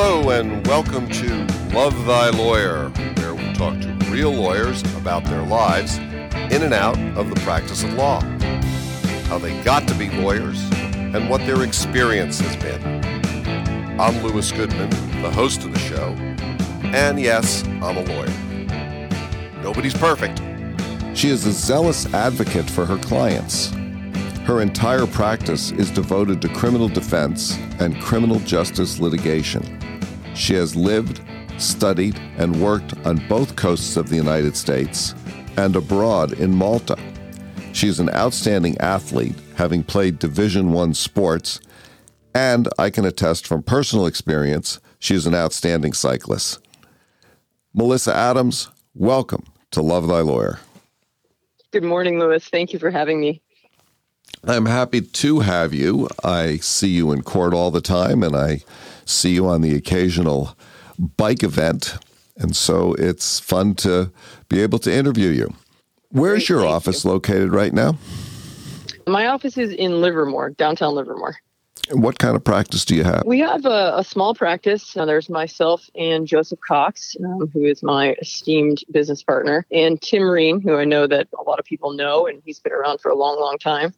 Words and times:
Hello, 0.00 0.30
and 0.30 0.64
welcome 0.68 1.08
to 1.08 1.44
Love 1.74 2.06
Thy 2.06 2.30
Lawyer, 2.30 2.88
where 3.16 3.34
we 3.34 3.52
talk 3.54 3.80
to 3.80 3.88
real 4.12 4.30
lawyers 4.30 4.80
about 4.94 5.24
their 5.24 5.42
lives 5.42 5.98
in 5.98 6.62
and 6.62 6.72
out 6.72 6.96
of 7.16 7.28
the 7.28 7.40
practice 7.40 7.82
of 7.82 7.92
law, 7.94 8.20
how 9.26 9.38
they 9.38 9.60
got 9.64 9.88
to 9.88 9.94
be 9.94 10.08
lawyers, 10.10 10.62
and 10.94 11.28
what 11.28 11.40
their 11.40 11.64
experience 11.64 12.38
has 12.38 12.54
been. 12.62 12.80
I'm 14.00 14.22
Louis 14.22 14.52
Goodman, 14.52 14.88
the 15.20 15.32
host 15.32 15.64
of 15.64 15.72
the 15.72 15.80
show, 15.80 16.14
and 16.94 17.18
yes, 17.18 17.64
I'm 17.82 17.96
a 17.96 18.04
lawyer. 18.04 19.64
Nobody's 19.64 19.94
perfect. 19.94 20.40
She 21.18 21.28
is 21.28 21.44
a 21.44 21.50
zealous 21.50 22.06
advocate 22.14 22.70
for 22.70 22.86
her 22.86 22.98
clients. 22.98 23.72
Her 24.44 24.62
entire 24.62 25.08
practice 25.08 25.72
is 25.72 25.90
devoted 25.90 26.40
to 26.42 26.48
criminal 26.50 26.88
defense 26.88 27.58
and 27.80 28.00
criminal 28.00 28.38
justice 28.38 29.00
litigation. 29.00 29.74
She 30.38 30.54
has 30.54 30.76
lived, 30.76 31.20
studied, 31.58 32.16
and 32.36 32.62
worked 32.62 32.94
on 33.04 33.26
both 33.28 33.56
coasts 33.56 33.96
of 33.96 34.08
the 34.08 34.14
United 34.14 34.56
States 34.56 35.12
and 35.56 35.74
abroad 35.74 36.32
in 36.34 36.54
Malta. 36.54 36.96
She 37.72 37.88
is 37.88 37.98
an 37.98 38.08
outstanding 38.10 38.78
athlete, 38.78 39.34
having 39.56 39.82
played 39.82 40.20
Division 40.20 40.74
I 40.74 40.92
sports, 40.92 41.58
and 42.36 42.68
I 42.78 42.88
can 42.88 43.04
attest 43.04 43.48
from 43.48 43.64
personal 43.64 44.06
experience, 44.06 44.78
she 45.00 45.16
is 45.16 45.26
an 45.26 45.34
outstanding 45.34 45.92
cyclist. 45.92 46.60
Melissa 47.74 48.14
Adams, 48.14 48.68
welcome 48.94 49.44
to 49.72 49.82
Love 49.82 50.06
Thy 50.06 50.20
Lawyer. 50.20 50.60
Good 51.72 51.84
morning, 51.84 52.20
Louis. 52.20 52.48
Thank 52.48 52.72
you 52.72 52.78
for 52.78 52.92
having 52.92 53.20
me. 53.20 53.42
I'm 54.44 54.66
happy 54.66 55.00
to 55.00 55.40
have 55.40 55.74
you. 55.74 56.08
I 56.22 56.56
see 56.58 56.88
you 56.88 57.12
in 57.12 57.22
court 57.22 57.52
all 57.52 57.70
the 57.70 57.80
time, 57.80 58.22
and 58.22 58.36
I 58.36 58.62
see 59.04 59.34
you 59.34 59.46
on 59.46 59.62
the 59.62 59.74
occasional 59.74 60.56
bike 60.98 61.42
event. 61.42 61.98
And 62.36 62.54
so 62.54 62.94
it's 62.94 63.40
fun 63.40 63.74
to 63.76 64.12
be 64.48 64.62
able 64.62 64.78
to 64.80 64.92
interview 64.92 65.30
you. 65.30 65.54
Where's 66.10 66.46
Great, 66.46 66.48
your 66.48 66.66
office 66.66 67.04
you. 67.04 67.10
located 67.10 67.52
right 67.52 67.72
now? 67.72 67.98
My 69.06 69.26
office 69.26 69.58
is 69.58 69.72
in 69.72 70.00
Livermore, 70.00 70.50
downtown 70.50 70.94
Livermore. 70.94 71.36
And 71.90 72.02
what 72.02 72.18
kind 72.18 72.36
of 72.36 72.44
practice 72.44 72.84
do 72.84 72.94
you 72.94 73.04
have? 73.04 73.22
We 73.24 73.40
have 73.40 73.64
a, 73.64 73.94
a 73.96 74.04
small 74.04 74.34
practice. 74.34 74.96
Uh, 74.96 75.06
there's 75.06 75.30
myself 75.30 75.88
and 75.94 76.26
Joseph 76.26 76.60
Cox, 76.60 77.16
um, 77.24 77.48
who 77.52 77.64
is 77.64 77.82
my 77.82 78.12
esteemed 78.20 78.84
business 78.90 79.22
partner, 79.22 79.66
and 79.72 80.00
Tim 80.00 80.28
Reen, 80.28 80.60
who 80.60 80.76
I 80.76 80.84
know 80.84 81.06
that 81.06 81.28
a 81.38 81.42
lot 81.42 81.58
of 81.58 81.64
people 81.64 81.92
know, 81.94 82.26
and 82.26 82.42
he's 82.44 82.58
been 82.58 82.72
around 82.72 83.00
for 83.00 83.10
a 83.10 83.14
long, 83.14 83.40
long 83.40 83.58
time. 83.58 83.94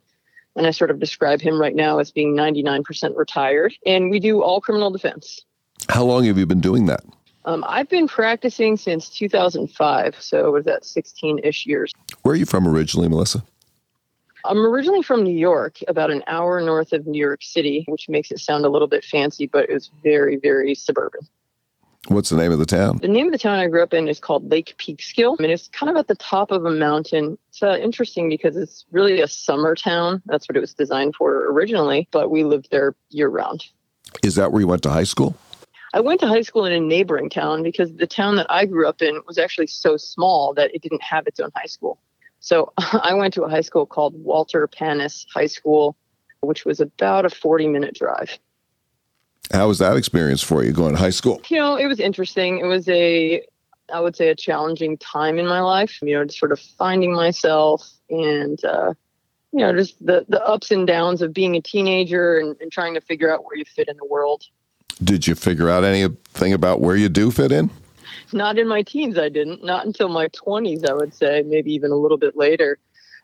And 0.57 0.67
I 0.67 0.71
sort 0.71 0.91
of 0.91 0.99
describe 0.99 1.41
him 1.41 1.61
right 1.61 1.75
now 1.75 1.99
as 1.99 2.11
being 2.11 2.35
99% 2.35 3.17
retired. 3.17 3.75
And 3.87 4.11
we 4.11 4.19
do 4.19 4.43
all 4.43 4.61
criminal 4.61 4.91
defense. 4.91 5.45
How 5.89 6.05
long 6.05 6.25
have 6.25 6.39
you 6.39 6.47
been 6.47 6.61
doing 6.61 6.87
that? 6.87 7.05
Um, 7.45 7.65
I've 7.67 7.89
been 7.89 8.07
practicing 8.07 8.77
since 8.77 9.09
2005, 9.09 10.21
so 10.21 10.51
was 10.51 10.65
that 10.67 10.83
16-ish 10.83 11.67
years. 11.67 11.93
Where 12.23 12.35
are 12.35 12.37
you 12.37 12.45
from 12.45 12.69
originally, 12.69 13.09
Melissa? 13.09 13.43
I'm 14.45 14.59
originally 14.59 15.03
from 15.03 15.23
New 15.23 15.37
York, 15.37 15.79
about 15.89 16.11
an 16.11 16.23
hour 16.27 16.61
north 16.61 16.93
of 16.93 17.07
New 17.07 17.19
York 17.19 17.43
City, 17.43 17.85
which 17.89 18.09
makes 18.09 18.31
it 18.31 18.41
sound 18.41 18.65
a 18.65 18.69
little 18.69 18.89
bit 18.89 19.05
fancy, 19.05 19.47
but 19.47 19.69
it's 19.69 19.91
very, 20.03 20.37
very 20.37 20.75
suburban. 20.75 21.21
What's 22.09 22.31
the 22.31 22.37
name 22.37 22.51
of 22.51 22.59
the 22.59 22.67
town? 22.67 22.99
The 22.99 23.09
name 23.09 23.27
of 23.27 23.33
the 23.33 23.39
town 23.39 23.59
I 23.59 23.69
grew 23.69 23.83
up 23.83 23.93
in 23.93 24.09
is 24.09 24.19
called 24.19 24.51
Lake 24.51 24.75
Peekskill, 24.79 25.37
I 25.39 25.43
mean, 25.43 25.51
it's 25.51 25.69
kind 25.69 25.91
of 25.91 25.97
at 25.97 26.09
the 26.09 26.15
top 26.15 26.51
of 26.51 26.65
a 26.65 26.71
mountain. 26.71 27.37
It's 27.51 27.63
uh, 27.63 27.77
interesting 27.77 28.29
because 28.29 28.57
it's 28.57 28.87
really 28.91 29.21
a 29.21 29.29
summer 29.29 29.75
town. 29.75 30.23
That's 30.25 30.49
what 30.49 30.57
it 30.57 30.61
was 30.61 30.73
designed 30.73 31.15
for 31.15 31.51
originally, 31.53 32.09
but 32.11 32.31
we 32.31 32.43
lived 32.43 32.69
there 32.71 32.97
year 33.11 33.29
round. 33.29 33.67
Is 34.25 34.35
that 34.37 34.51
where 34.51 34.61
you 34.61 34.67
went 34.67 34.83
to 34.85 34.91
high 34.91 35.05
school? 35.05 35.37
I 35.93 36.01
went 36.01 36.21
to 36.21 36.27
high 36.27 36.43
school 36.43 36.65
in 36.65 36.73
a 36.73 36.81
neighboring 36.81 37.29
town 37.29 37.63
because 37.63 37.93
the 37.93 38.07
town 38.07 38.37
that 38.37 38.47
I 38.49 38.65
grew 38.65 38.89
up 38.89 39.03
in 39.03 39.21
was 39.27 39.39
actually 39.39 39.67
so 39.67 39.97
small 39.97 40.55
that 40.55 40.75
it 40.75 40.83
didn't 40.83 41.03
have 41.03 41.27
its 41.27 41.39
own 41.39 41.51
high 41.55 41.67
school. 41.67 42.01
So 42.41 42.73
I 42.79 43.13
went 43.15 43.35
to 43.35 43.43
a 43.43 43.51
high 43.51 43.61
school 43.61 43.87
called 43.87 44.15
Walter 44.17 44.67
Panas 44.69 45.27
High 45.35 45.47
School, 45.47 45.97
which 46.41 46.65
was 46.65 46.81
about 46.81 47.27
a 47.27 47.31
40 47.31 47.69
minute 47.69 47.95
drive. 47.95 48.39
How 49.53 49.69
was 49.69 49.79
that 49.79 49.97
experience 49.97 50.43
for 50.43 50.63
you 50.63 50.73
going 50.73 50.93
to 50.93 50.99
high 50.99 51.11
school? 51.11 51.41
You 51.49 51.59
know, 51.59 51.77
it 51.77 51.87
was 51.87 51.99
interesting. 51.99 52.59
It 52.59 52.67
was 52.67 52.89
a, 52.89 53.43
I 53.93 54.01
would 54.01 54.15
say, 54.15 54.29
a 54.29 54.35
challenging 54.35 54.97
time 54.99 55.39
in 55.39 55.47
my 55.47 55.61
life. 55.61 56.01
You 56.03 56.15
know, 56.15 56.25
just 56.25 56.39
sort 56.39 56.53
of 56.53 56.61
finding 56.61 57.13
myself 57.13 57.89
and, 58.09 58.63
uh, 58.65 58.95
you 59.53 59.59
know, 59.59 59.75
just 59.75 60.05
the, 60.05 60.25
the 60.29 60.45
ups 60.45 60.71
and 60.71 60.87
downs 60.87 61.21
of 61.23 61.35
being 61.35 61.57
a 61.57 61.61
teenager 61.61 62.39
and, 62.39 62.57
and 62.61 62.71
trying 62.71 62.95
to 62.95 63.01
figure 63.01 63.33
out 63.33 63.45
where 63.45 63.57
you 63.57 63.65
fit 63.65 63.89
in 63.89 63.97
the 63.97 64.07
world. 64.07 64.45
Did 65.03 65.27
you 65.27 65.35
figure 65.35 65.69
out 65.69 65.83
anything 65.83 66.53
about 66.53 66.81
where 66.81 66.95
you 66.95 67.09
do 67.09 67.31
fit 67.31 67.51
in? 67.51 67.71
Not 68.33 68.59
in 68.59 68.69
my 68.69 68.83
teens, 68.83 69.19
I 69.19 69.29
didn't. 69.29 69.65
Not 69.65 69.87
until 69.87 70.09
my 70.09 70.29
20s, 70.29 70.89
I 70.89 70.93
would 70.93 71.15
say, 71.15 71.43
maybe 71.45 71.73
even 71.73 71.91
a 71.91 71.97
little 71.97 72.19
bit 72.19 72.37
later. 72.37 72.79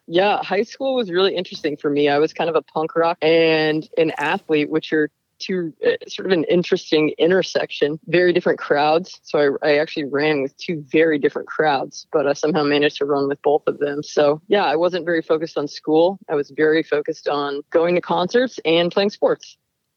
Yeah, 0.09 0.43
high 0.43 0.63
school 0.63 0.95
was 0.95 1.11
really 1.11 1.37
interesting 1.37 1.77
for 1.77 1.91
me. 1.91 2.09
I 2.09 2.19
was 2.19 2.33
kind 2.33 2.49
of 2.49 2.57
a 2.57 2.63
punk 2.63 2.97
rock 2.97 3.19
and 3.23 3.89
an 3.97 4.13
athlete, 4.19 4.71
which 4.71 4.93
are 4.93 5.11
two 5.39 5.73
uh, 5.85 5.93
sort 6.09 6.27
of 6.27 6.33
an 6.33 6.45
interesting 6.45 7.13
intersection, 7.19 7.99
very 8.07 8.33
different 8.33 8.59
crowds. 8.59 9.21
So 9.23 9.57
I, 9.63 9.69
I 9.71 9.79
actually 9.79 10.05
ran 10.05 10.43
with 10.43 10.57
two 10.57 10.85
very 10.91 11.19
different 11.19 11.49
crowds, 11.49 12.07
but 12.13 12.27
I 12.27 12.33
somehow 12.33 12.63
managed 12.63 12.99
to 12.99 13.05
run 13.05 13.29
with 13.29 13.41
both 13.43 13.63
of 13.67 13.79
them. 13.79 14.03
So 14.03 14.41
yeah, 14.49 14.65
I 14.65 14.77
wasn't 14.77 15.05
very 15.05 15.23
focused 15.23 15.57
on 15.59 15.69
school. 15.69 16.19
I 16.29 16.35
was 16.35 16.51
very 16.51 16.83
focused 16.83 17.29
on 17.29 17.63
going 17.71 17.95
to 17.95 18.01
concerts 18.01 18.59
and 18.65 18.91
playing 18.91 19.11
sports. 19.11 19.57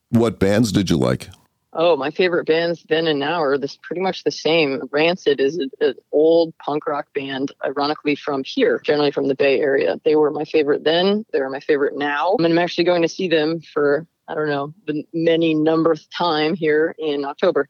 What 0.09 0.39
bands 0.39 0.71
did 0.71 0.89
you 0.89 0.97
like? 0.97 1.29
Oh, 1.71 1.95
my 1.95 2.09
favorite 2.09 2.47
bands 2.47 2.83
then 2.89 3.05
and 3.05 3.19
now 3.19 3.43
are 3.43 3.55
this 3.55 3.77
pretty 3.83 4.01
much 4.01 4.23
the 4.23 4.31
same. 4.31 4.81
Rancid 4.91 5.39
is 5.39 5.57
an 5.79 5.93
old 6.11 6.57
punk 6.57 6.87
rock 6.87 7.13
band, 7.13 7.51
ironically 7.63 8.15
from 8.15 8.43
here, 8.43 8.81
generally 8.83 9.11
from 9.11 9.27
the 9.27 9.35
Bay 9.35 9.59
Area. 9.59 10.01
They 10.03 10.15
were 10.15 10.31
my 10.31 10.45
favorite 10.45 10.83
then. 10.83 11.25
They're 11.31 11.49
my 11.49 11.59
favorite 11.59 11.95
now. 11.95 12.35
And 12.39 12.47
I'm 12.47 12.57
actually 12.57 12.85
going 12.85 13.03
to 13.03 13.07
see 13.07 13.27
them 13.27 13.61
for, 13.61 14.07
I 14.29 14.35
don't 14.35 14.47
know, 14.47 14.73
the 14.85 15.03
many 15.11 15.55
numberth 15.55 16.05
time 16.15 16.53
here 16.55 16.95
in 16.99 17.25
October. 17.25 17.67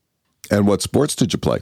And 0.51 0.67
what 0.67 0.81
sports 0.81 1.15
did 1.15 1.31
you 1.31 1.39
play? 1.39 1.59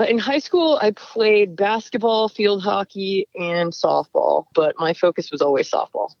Uh, 0.00 0.04
in 0.04 0.18
high 0.18 0.38
school, 0.38 0.78
I 0.80 0.92
played 0.92 1.56
basketball, 1.56 2.28
field 2.28 2.62
hockey, 2.62 3.26
and 3.34 3.72
softball, 3.72 4.44
but 4.54 4.76
my 4.78 4.94
focus 4.94 5.32
was 5.32 5.42
always 5.42 5.68
softball. 5.68 6.14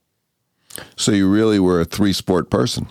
So 0.96 1.12
you 1.12 1.30
really 1.30 1.60
were 1.60 1.80
a 1.80 1.84
three 1.84 2.12
sport 2.12 2.50
person. 2.50 2.88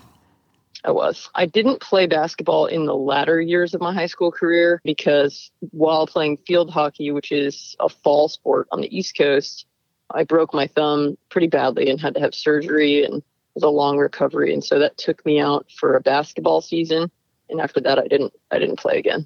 I 0.85 0.91
was. 0.91 1.29
I 1.35 1.45
didn't 1.45 1.81
play 1.81 2.07
basketball 2.07 2.67
in 2.67 2.85
the 2.85 2.95
latter 2.95 3.41
years 3.41 3.73
of 3.73 3.81
my 3.81 3.93
high 3.93 4.05
school 4.05 4.31
career 4.31 4.79
because 4.85 5.51
while 5.71 6.07
playing 6.07 6.37
field 6.47 6.71
hockey, 6.71 7.11
which 7.11 7.33
is 7.33 7.75
a 7.81 7.89
fall 7.89 8.29
sport 8.29 8.69
on 8.71 8.79
the 8.79 8.97
East 8.97 9.17
Coast, 9.17 9.65
I 10.11 10.23
broke 10.23 10.53
my 10.53 10.67
thumb 10.67 11.17
pretty 11.29 11.47
badly 11.47 11.89
and 11.89 11.99
had 11.99 12.13
to 12.15 12.21
have 12.21 12.33
surgery 12.33 13.03
and 13.03 13.21
was 13.57 13.63
a 13.63 13.69
long 13.69 13.97
recovery. 13.97 14.53
And 14.53 14.63
so 14.63 14.77
that 14.77 14.97
took 14.97 15.25
me 15.25 15.39
out 15.39 15.65
for 15.79 15.95
a 15.95 16.01
basketball 16.01 16.61
season. 16.61 17.09
And 17.49 17.59
after 17.59 17.81
that, 17.81 17.97
I 17.97 18.07
didn't, 18.07 18.33
I 18.51 18.59
didn't 18.59 18.77
play 18.77 18.99
again. 18.99 19.25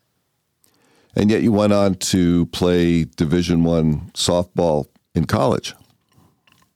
And 1.17 1.29
yet 1.29 1.41
you 1.41 1.51
went 1.51 1.73
on 1.73 1.95
to 1.95 2.45
play 2.47 3.03
Division 3.03 3.65
One 3.65 4.11
softball 4.13 4.87
in 5.13 5.25
college. 5.25 5.73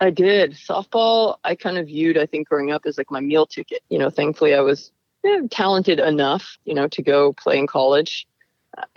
I 0.01 0.09
did. 0.09 0.51
Softball, 0.51 1.37
I 1.45 1.55
kind 1.55 1.77
of 1.77 1.87
viewed, 1.87 2.17
I 2.17 2.25
think, 2.25 2.49
growing 2.49 2.71
up 2.71 2.85
as 2.85 2.97
like 2.97 3.09
my 3.09 3.21
meal 3.21 3.45
ticket. 3.45 3.81
You 3.87 3.99
know, 3.99 4.09
thankfully, 4.09 4.53
I 4.53 4.59
was 4.59 4.91
talented 5.49 5.99
enough, 5.99 6.57
you 6.65 6.73
know, 6.73 6.89
to 6.89 7.01
go 7.01 7.31
play 7.31 7.57
in 7.57 7.67
college. 7.67 8.27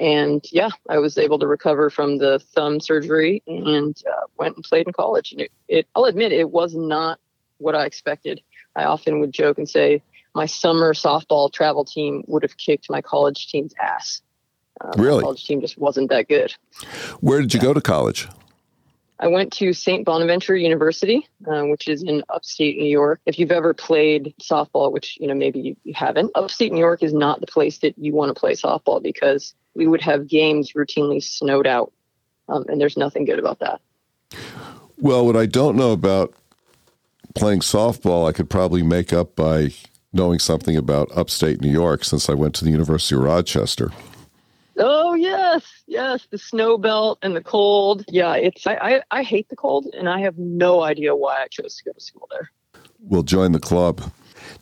And 0.01 0.45
yeah, 0.51 0.71
I 0.89 0.99
was 0.99 1.17
able 1.17 1.39
to 1.39 1.47
recover 1.47 1.91
from 1.91 2.19
the 2.19 2.41
thumb 2.41 2.81
surgery 2.81 3.45
and 3.47 3.97
uh, 4.11 4.27
went 4.37 4.57
and 4.57 4.65
played 4.65 4.89
in 4.89 4.93
college. 4.93 5.31
And 5.31 5.43
it, 5.43 5.53
it, 5.69 5.87
I'll 5.95 6.07
admit, 6.07 6.33
it 6.33 6.51
was 6.51 6.75
not 6.75 7.21
what 7.59 7.75
I 7.75 7.85
expected. 7.85 8.41
I 8.75 8.85
often 8.85 9.21
would 9.21 9.33
joke 9.33 9.59
and 9.59 9.69
say 9.69 10.03
my 10.35 10.47
summer 10.47 10.95
softball 10.95 11.53
travel 11.53 11.85
team 11.85 12.23
would 12.27 12.43
have 12.43 12.57
kicked 12.57 12.89
my 12.91 13.01
college 13.03 13.49
team's 13.49 13.75
ass. 13.81 14.23
Uh, 14.81 14.93
my 14.97 15.05
Really? 15.05 15.23
college 15.23 15.45
team 15.45 15.61
just 15.61 15.79
wasn't 15.79 16.11
that 16.11 16.29
good. 16.29 16.55
Where 17.21 17.41
did 17.41 17.53
you 17.55 17.61
go 17.61 17.75
to 17.75 17.81
college? 17.81 18.29
I 19.21 19.27
went 19.27 19.53
to 19.55 19.73
St. 19.73 20.05
Bonaventure 20.05 20.55
University, 20.57 21.27
uh, 21.45 21.63
which 21.63 21.89
is 21.89 22.05
in 22.05 22.23
upstate 22.29 22.79
New 22.79 22.87
York. 22.87 23.21
If 23.27 23.39
you've 23.39 23.51
ever 23.51 23.75
played 23.75 24.33
softball, 24.41 24.93
which 24.93 25.19
you 25.21 25.27
know 25.27 25.35
maybe 25.35 25.59
you, 25.59 25.77
you 25.83 25.93
haven't, 25.95 26.31
upstate 26.37 26.73
New 26.73 26.79
York 26.79 27.03
is 27.03 27.13
not 27.13 27.41
the 27.41 27.49
place 27.49 27.79
that 27.79 27.99
you 27.99 28.15
want 28.15 28.33
to 28.33 28.39
play 28.39 28.53
softball 28.53 29.03
because 29.03 29.55
we 29.75 29.89
would 29.89 30.03
have 30.03 30.29
games 30.29 30.73
routinely 30.75 31.21
snowed 31.21 31.67
out, 31.67 31.93
um, 32.49 32.65
and 32.69 32.81
there's 32.81 32.97
nothing 32.97 33.25
good 33.25 33.41
about 33.41 33.59
that. 33.59 33.81
Well, 34.99 35.27
what 35.27 35.37
I 35.37 35.47
don't 35.47 35.77
know 35.77 35.91
about 35.91 36.33
playing 37.39 37.61
softball, 37.61 38.29
I 38.29 38.33
could 38.33 38.51
probably 38.51 38.83
make 38.83 39.13
up 39.13 39.37
by 39.37 39.71
knowing 40.13 40.39
something 40.39 40.77
about 40.77 41.11
upstate 41.17 41.61
New 41.61 41.71
York 41.71 42.05
since 42.05 42.29
I 42.29 42.35
went 42.35 42.55
to 42.57 42.65
the 42.65 42.71
University 42.71 43.15
of 43.15 43.23
Rochester. 43.23 43.93
Oh 44.81 45.15
yes, 45.15 45.65
yes, 45.87 46.27
the 46.31 46.39
snow 46.39 46.79
belt 46.79 47.19
and 47.23 47.35
the 47.35 47.43
cold. 47.43 48.05
Yeah, 48.09 48.35
it's 48.35 48.67
I, 48.67 48.75
I, 48.75 49.03
I 49.11 49.23
hate 49.23 49.49
the 49.49 49.57
cold, 49.57 49.87
and 49.93 50.09
I 50.09 50.21
have 50.21 50.39
no 50.39 50.83
idea 50.83 51.17
why 51.17 51.37
I 51.43 51.49
chose 51.49 51.77
to 51.77 51.85
go 51.85 51.93
to 51.93 52.01
school 52.01 52.29
there. 52.31 52.51
We'll 53.01 53.25
join 53.25 53.53
the 53.53 53.61
club. 53.61 54.13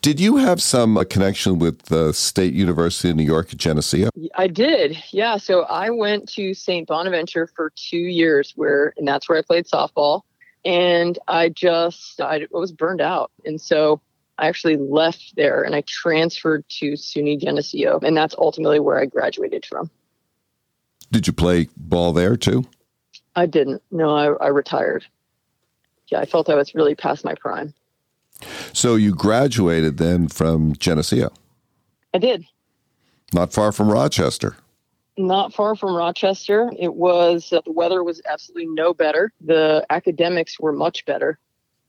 Did 0.01 0.21
you 0.21 0.37
have 0.37 0.63
some 0.63 0.97
uh, 0.97 1.05
connection 1.05 1.59
with 1.59 1.83
the 1.83 2.13
State 2.13 2.55
University 2.55 3.11
of 3.11 3.17
New 3.17 3.25
York 3.25 3.53
at 3.53 3.59
Geneseo? 3.59 4.11
I 4.37 4.47
did. 4.47 5.03
Yeah. 5.11 5.37
So 5.37 5.63
I 5.63 5.91
went 5.91 6.29
to 6.31 6.55
St. 6.55 6.87
Bonaventure 6.87 7.49
for 7.55 7.73
two 7.75 7.99
years, 7.99 8.53
where, 8.57 8.95
and 8.97 9.07
that's 9.07 9.29
where 9.29 9.39
I 9.39 9.43
played 9.43 9.67
softball. 9.67 10.23
And 10.67 11.17
I 11.29 11.49
just, 11.49 12.21
I 12.21 12.49
was 12.51 12.73
burned 12.73 13.01
out. 13.01 13.31
And 13.45 13.61
so 13.61 14.01
I 14.37 14.49
actually 14.49 14.77
left 14.77 15.35
there 15.37 15.63
and 15.63 15.77
I 15.77 15.83
transferred 15.87 16.69
to 16.81 16.95
SUNY 16.95 17.41
Geneseo. 17.41 18.01
And 18.03 18.17
that's 18.17 18.35
ultimately 18.37 18.81
where 18.81 18.99
I 18.99 19.07
graduated 19.07 19.65
from. 19.65 19.89
Did 21.13 21.29
you 21.29 21.33
play 21.33 21.69
ball 21.77 22.13
there 22.13 22.37
too? 22.37 22.65
I 23.37 23.47
didn't. 23.47 23.81
No, 23.93 24.17
I, 24.17 24.45
I 24.45 24.49
retired. 24.49 25.07
Yeah, 26.09 26.19
I 26.19 26.25
felt 26.25 26.51
I 26.51 26.57
was 26.57 26.75
really 26.75 26.97
past 26.97 27.25
my 27.25 27.35
prime. 27.35 27.73
So 28.73 28.97
you 28.97 29.15
graduated 29.15 29.99
then 29.99 30.27
from 30.27 30.75
Geneseo? 30.75 31.31
I 32.13 32.19
did. 32.19 32.45
Not 33.33 33.53
far 33.53 33.71
from 33.71 33.89
Rochester. 33.89 34.57
Not 35.19 35.55
far 35.55 35.77
from 35.77 35.95
Rochester. 35.95 36.71
It 36.79 36.95
was, 36.95 37.53
uh, 37.53 37.61
the 37.65 37.73
weather 37.73 38.05
was 38.05 38.21
absolutely 38.29 38.67
no 38.67 38.93
better. 38.93 39.33
The 39.41 39.87
academics 39.89 40.61
were 40.61 40.73
much 40.73 41.05
better. 41.07 41.39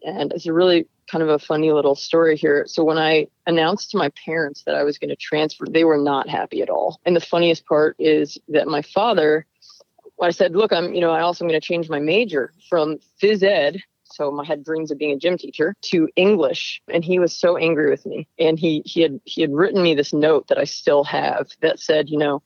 And 0.03 0.31
it's 0.31 0.45
a 0.45 0.53
really 0.53 0.87
kind 1.11 1.23
of 1.23 1.29
a 1.29 1.39
funny 1.39 1.71
little 1.71 1.95
story 1.95 2.37
here. 2.37 2.65
So 2.67 2.83
when 2.83 2.97
I 2.97 3.27
announced 3.45 3.91
to 3.91 3.97
my 3.97 4.09
parents 4.25 4.63
that 4.63 4.75
I 4.75 4.83
was 4.83 4.97
going 4.97 5.09
to 5.09 5.15
transfer, 5.15 5.65
they 5.69 5.83
were 5.83 5.97
not 5.97 6.29
happy 6.29 6.61
at 6.61 6.69
all. 6.69 6.99
And 7.05 7.15
the 7.15 7.21
funniest 7.21 7.65
part 7.65 7.95
is 7.99 8.37
that 8.49 8.67
my 8.67 8.81
father, 8.81 9.45
I 10.21 10.31
said, 10.31 10.55
look, 10.55 10.71
I'm, 10.71 10.93
you 10.93 11.01
know, 11.01 11.11
I 11.11 11.21
also 11.21 11.43
am 11.43 11.49
going 11.49 11.59
to 11.59 11.65
change 11.65 11.89
my 11.89 11.99
major 11.99 12.53
from 12.69 12.99
phys 13.21 13.43
ed 13.43 13.81
so 14.09 14.39
I 14.39 14.45
had 14.45 14.63
dreams 14.63 14.89
of 14.89 14.97
being 14.97 15.11
a 15.11 15.17
gym 15.17 15.37
teacher 15.37 15.75
to 15.81 16.09
English. 16.15 16.81
And 16.87 17.03
he 17.03 17.19
was 17.19 17.33
so 17.33 17.57
angry 17.57 17.89
with 17.89 18.05
me. 18.05 18.27
And 18.39 18.57
he 18.57 18.81
he 18.85 19.01
had 19.01 19.19
he 19.25 19.41
had 19.41 19.53
written 19.53 19.83
me 19.83 19.93
this 19.93 20.13
note 20.13 20.47
that 20.47 20.57
I 20.57 20.63
still 20.63 21.03
have 21.03 21.49
that 21.61 21.79
said, 21.79 22.09
you 22.09 22.17
know, 22.17 22.41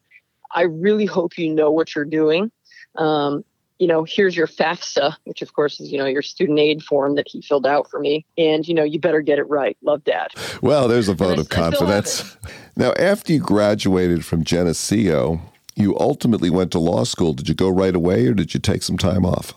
I 0.56 0.64
really 0.64 1.06
hope 1.06 1.38
you 1.38 1.54
know 1.54 1.72
what 1.72 1.96
you're 1.96 2.06
doing. 2.06 2.52
Um, 2.96 3.44
you 3.80 3.88
know, 3.88 4.04
here's 4.04 4.36
your 4.36 4.46
FAFSA, 4.46 5.16
which 5.24 5.42
of 5.42 5.54
course 5.54 5.80
is, 5.80 5.92
you 5.92 5.98
know, 5.98 6.06
your 6.06 6.22
student 6.22 6.60
aid 6.60 6.84
form 6.84 7.16
that 7.16 7.28
he 7.28 7.42
filled 7.42 7.66
out 7.66 7.90
for 7.90 8.00
me. 8.00 8.26
And, 8.38 8.68
you 8.68 8.76
know, 8.76 8.84
you 8.84 9.00
better 9.00 9.22
get 9.22 9.40
it 9.40 9.50
right. 9.50 9.76
Love 9.82 10.04
dad. 10.04 10.28
Well, 10.62 10.88
there's 10.88 11.10
a 11.10 11.16
vote 11.16 11.40
of 11.40 11.50
confidence. 11.50 12.38
Now, 12.76 12.94
after 13.00 13.34
you 13.34 13.40
graduated 13.40 14.24
from 14.24 14.44
Geneseo, 14.44 15.42
you 15.76 15.98
ultimately 16.00 16.52
went 16.52 16.72
to 16.74 16.80
law 16.80 17.06
school. 17.06 17.34
Did 17.34 17.50
you 17.50 17.56
go 17.56 17.70
right 17.70 17.96
away 17.96 18.28
or 18.28 18.34
did 18.34 18.54
you 18.54 18.60
take 18.60 18.84
some 18.84 18.98
time 18.98 19.26
off? 19.26 19.56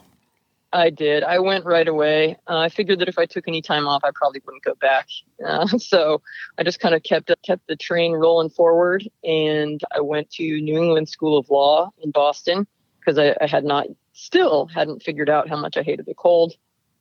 I 0.74 0.90
did. 0.90 1.22
I 1.22 1.38
went 1.38 1.64
right 1.64 1.86
away. 1.86 2.36
Uh, 2.48 2.58
I 2.58 2.68
figured 2.68 2.98
that 2.98 3.08
if 3.08 3.16
I 3.16 3.26
took 3.26 3.46
any 3.46 3.62
time 3.62 3.86
off, 3.86 4.02
I 4.02 4.10
probably 4.12 4.42
wouldn't 4.44 4.64
go 4.64 4.74
back. 4.74 5.08
Uh, 5.44 5.66
so 5.78 6.20
I 6.58 6.64
just 6.64 6.80
kind 6.80 6.94
of 6.94 7.02
kept 7.04 7.30
kept 7.42 7.66
the 7.68 7.76
train 7.76 8.12
rolling 8.12 8.50
forward, 8.50 9.08
and 9.22 9.80
I 9.94 10.00
went 10.00 10.30
to 10.32 10.42
New 10.42 10.76
England 10.76 11.08
School 11.08 11.38
of 11.38 11.48
Law 11.48 11.92
in 12.02 12.10
Boston 12.10 12.66
because 12.98 13.18
I, 13.18 13.36
I, 13.40 13.46
had 13.46 13.64
not, 13.64 13.86
still 14.14 14.66
hadn't 14.66 15.02
figured 15.02 15.30
out 15.30 15.48
how 15.48 15.56
much 15.56 15.76
I 15.76 15.82
hated 15.82 16.06
the 16.06 16.14
cold, 16.14 16.54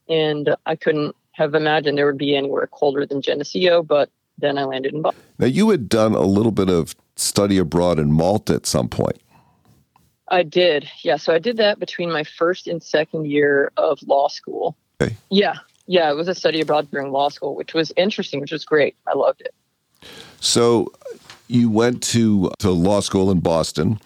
and 0.08 0.56
I 0.68 0.76
couldn't 0.76 1.16
have 1.32 1.56
imagined 1.56 1.98
there 1.98 2.06
would 2.06 2.18
be 2.18 2.36
anywhere 2.36 2.68
colder 2.68 3.08
than 3.08 3.24
Geneseo. 3.24 3.82
But 3.82 4.12
then 4.38 4.60
I 4.60 4.66
landed 4.66 4.94
in 4.94 5.02
Boston. 5.02 5.24
Now 5.40 5.48
you 5.48 5.72
had 5.72 5.90
done 5.90 6.14
a 6.14 6.22
little 6.22 6.52
bit 6.52 6.70
of 6.70 6.96
study 7.16 7.58
abroad 7.58 7.98
in 7.98 8.12
Malta 8.12 8.54
at 8.54 8.68
some 8.68 8.88
point. 8.88 9.20
I 10.30 10.44
did. 10.44 10.90
Yeah. 11.02 11.18
So 11.18 11.34
I 11.34 11.40
did 11.40 11.58
that 11.58 11.80
between 11.80 12.12
my 12.12 12.24
first 12.24 12.68
and 12.68 12.82
second 12.82 13.30
year 13.30 13.72
of 13.78 14.00
law 14.04 14.28
school. 14.28 14.78
Okay. 15.02 15.16
Yeah. 15.30 15.56
Yeah. 15.86 16.10
It 16.12 16.16
was 16.16 16.28
a 16.28 16.36
study 16.36 16.62
abroad 16.62 16.90
during 16.92 17.12
law 17.12 17.30
school, 17.30 17.56
which 17.56 17.74
was 17.74 17.92
interesting, 17.98 18.40
which 18.40 18.52
was 18.52 18.66
great. 18.66 18.96
I 19.08 19.14
loved 19.14 19.42
it. 19.42 19.54
So 20.40 20.92
you 21.48 21.70
went 21.70 22.02
to, 22.04 22.52
to 22.60 22.72
law 22.72 23.02
school 23.02 23.32
in 23.32 23.40
Boston. 23.40 24.00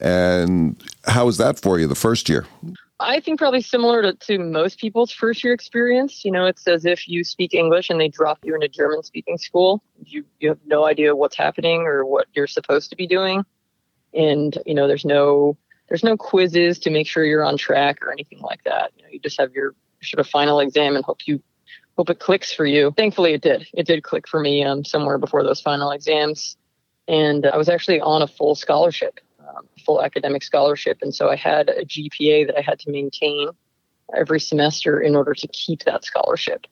And 0.00 0.82
how 1.06 1.26
was 1.26 1.38
that 1.38 1.60
for 1.60 1.78
you 1.78 1.86
the 1.86 1.94
first 1.94 2.28
year? 2.28 2.44
I 2.98 3.20
think 3.20 3.38
probably 3.38 3.62
similar 3.62 4.02
to, 4.02 4.14
to 4.14 4.38
most 4.38 4.78
people's 4.78 5.10
first 5.10 5.42
year 5.42 5.52
experience. 5.52 6.24
You 6.24 6.32
know, 6.32 6.46
it's 6.46 6.66
as 6.66 6.84
if 6.84 7.08
you 7.08 7.24
speak 7.24 7.54
English 7.54 7.88
and 7.88 8.00
they 8.00 8.08
drop 8.08 8.38
you 8.44 8.54
in 8.54 8.62
a 8.62 8.68
German 8.68 9.02
speaking 9.02 9.38
school. 9.38 9.82
You, 10.04 10.24
you 10.40 10.48
have 10.48 10.58
no 10.66 10.84
idea 10.84 11.14
what's 11.14 11.36
happening 11.36 11.82
or 11.82 12.04
what 12.04 12.26
you're 12.34 12.46
supposed 12.46 12.90
to 12.90 12.96
be 12.96 13.06
doing 13.06 13.44
and 14.14 14.56
you 14.66 14.74
know 14.74 14.86
there's 14.86 15.04
no 15.04 15.56
there's 15.88 16.04
no 16.04 16.16
quizzes 16.16 16.78
to 16.80 16.90
make 16.90 17.06
sure 17.06 17.24
you're 17.24 17.44
on 17.44 17.56
track 17.56 17.98
or 18.02 18.12
anything 18.12 18.40
like 18.40 18.64
that. 18.64 18.92
You 18.96 19.02
know, 19.02 19.08
you 19.10 19.18
just 19.18 19.38
have 19.38 19.52
your 19.52 19.74
sort 20.02 20.20
of 20.20 20.26
final 20.26 20.60
exam 20.60 20.96
and 20.96 21.04
hope 21.04 21.26
you 21.26 21.42
hope 21.96 22.08
it 22.10 22.18
clicks 22.18 22.52
for 22.52 22.64
you. 22.64 22.92
Thankfully, 22.96 23.34
it 23.34 23.42
did. 23.42 23.66
It 23.74 23.86
did 23.86 24.02
click 24.02 24.26
for 24.26 24.40
me 24.40 24.64
um, 24.64 24.84
somewhere 24.84 25.18
before 25.18 25.42
those 25.42 25.60
final 25.60 25.90
exams, 25.90 26.56
and 27.08 27.46
I 27.46 27.56
was 27.56 27.68
actually 27.68 28.00
on 28.00 28.22
a 28.22 28.26
full 28.26 28.54
scholarship, 28.54 29.20
um, 29.40 29.68
full 29.84 30.02
academic 30.02 30.42
scholarship, 30.42 30.98
and 31.02 31.14
so 31.14 31.28
I 31.28 31.36
had 31.36 31.68
a 31.68 31.84
GPA 31.84 32.46
that 32.46 32.56
I 32.56 32.62
had 32.62 32.78
to 32.80 32.90
maintain 32.90 33.50
every 34.16 34.40
semester 34.40 35.00
in 35.00 35.16
order 35.16 35.34
to 35.34 35.48
keep 35.48 35.84
that 35.84 36.04
scholarship. 36.04 36.66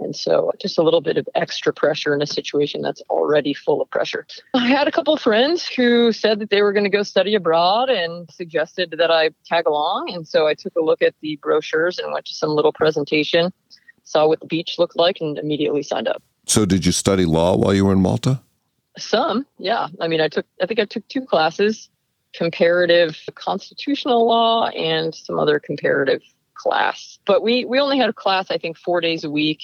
And 0.00 0.16
so 0.16 0.52
just 0.60 0.78
a 0.78 0.82
little 0.82 1.00
bit 1.00 1.16
of 1.16 1.28
extra 1.34 1.72
pressure 1.72 2.14
in 2.14 2.22
a 2.22 2.26
situation 2.26 2.82
that's 2.82 3.02
already 3.10 3.54
full 3.54 3.80
of 3.80 3.90
pressure. 3.90 4.26
I 4.54 4.66
had 4.66 4.88
a 4.88 4.92
couple 4.92 5.14
of 5.14 5.20
friends 5.20 5.66
who 5.66 6.12
said 6.12 6.38
that 6.40 6.50
they 6.50 6.62
were 6.62 6.72
going 6.72 6.84
to 6.84 6.90
go 6.90 7.02
study 7.02 7.34
abroad 7.34 7.90
and 7.90 8.30
suggested 8.30 8.94
that 8.98 9.10
I 9.10 9.30
tag 9.44 9.66
along. 9.66 10.12
And 10.12 10.26
so 10.26 10.46
I 10.46 10.54
took 10.54 10.74
a 10.76 10.80
look 10.80 11.02
at 11.02 11.14
the 11.20 11.38
brochures 11.42 11.98
and 11.98 12.12
went 12.12 12.24
to 12.26 12.34
some 12.34 12.50
little 12.50 12.72
presentation, 12.72 13.52
saw 14.04 14.26
what 14.26 14.40
the 14.40 14.46
beach 14.46 14.76
looked 14.78 14.96
like, 14.96 15.18
and 15.20 15.38
immediately 15.38 15.82
signed 15.82 16.08
up. 16.08 16.22
So 16.46 16.64
did 16.64 16.84
you 16.86 16.92
study 16.92 17.24
law 17.24 17.56
while 17.56 17.74
you 17.74 17.84
were 17.84 17.92
in 17.92 18.00
Malta? 18.00 18.40
Some, 18.98 19.46
yeah. 19.58 19.88
I 20.00 20.08
mean, 20.08 20.20
I 20.20 20.28
took, 20.28 20.46
I 20.60 20.66
think 20.66 20.80
I 20.80 20.84
took 20.84 21.06
two 21.08 21.24
classes 21.24 21.88
comparative 22.32 23.18
constitutional 23.34 24.26
law 24.26 24.68
and 24.68 25.14
some 25.14 25.38
other 25.38 25.58
comparative 25.58 26.22
class. 26.54 27.18
But 27.26 27.42
we, 27.42 27.64
we 27.64 27.80
only 27.80 27.98
had 27.98 28.10
a 28.10 28.12
class, 28.12 28.50
I 28.50 28.58
think, 28.58 28.78
four 28.78 29.00
days 29.00 29.24
a 29.24 29.30
week 29.30 29.62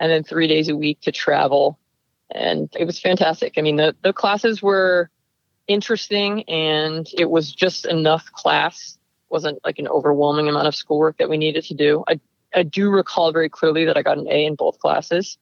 and 0.00 0.10
then 0.10 0.24
three 0.24 0.46
days 0.46 0.68
a 0.68 0.76
week 0.76 1.00
to 1.02 1.12
travel. 1.12 1.78
And 2.30 2.68
it 2.78 2.84
was 2.84 3.00
fantastic. 3.00 3.54
I 3.56 3.62
mean, 3.62 3.76
the, 3.76 3.94
the 4.02 4.12
classes 4.12 4.62
were 4.62 5.10
interesting 5.66 6.42
and 6.44 7.06
it 7.16 7.30
was 7.30 7.52
just 7.52 7.86
enough 7.86 8.30
class. 8.32 8.98
It 9.28 9.32
wasn't 9.32 9.58
like 9.64 9.78
an 9.78 9.88
overwhelming 9.88 10.48
amount 10.48 10.68
of 10.68 10.74
schoolwork 10.74 11.18
that 11.18 11.28
we 11.28 11.38
needed 11.38 11.64
to 11.64 11.74
do. 11.74 12.04
I, 12.08 12.20
I 12.54 12.62
do 12.62 12.90
recall 12.90 13.32
very 13.32 13.48
clearly 13.48 13.84
that 13.86 13.96
I 13.96 14.02
got 14.02 14.18
an 14.18 14.28
A 14.28 14.44
in 14.46 14.54
both 14.54 14.78
classes. 14.78 15.38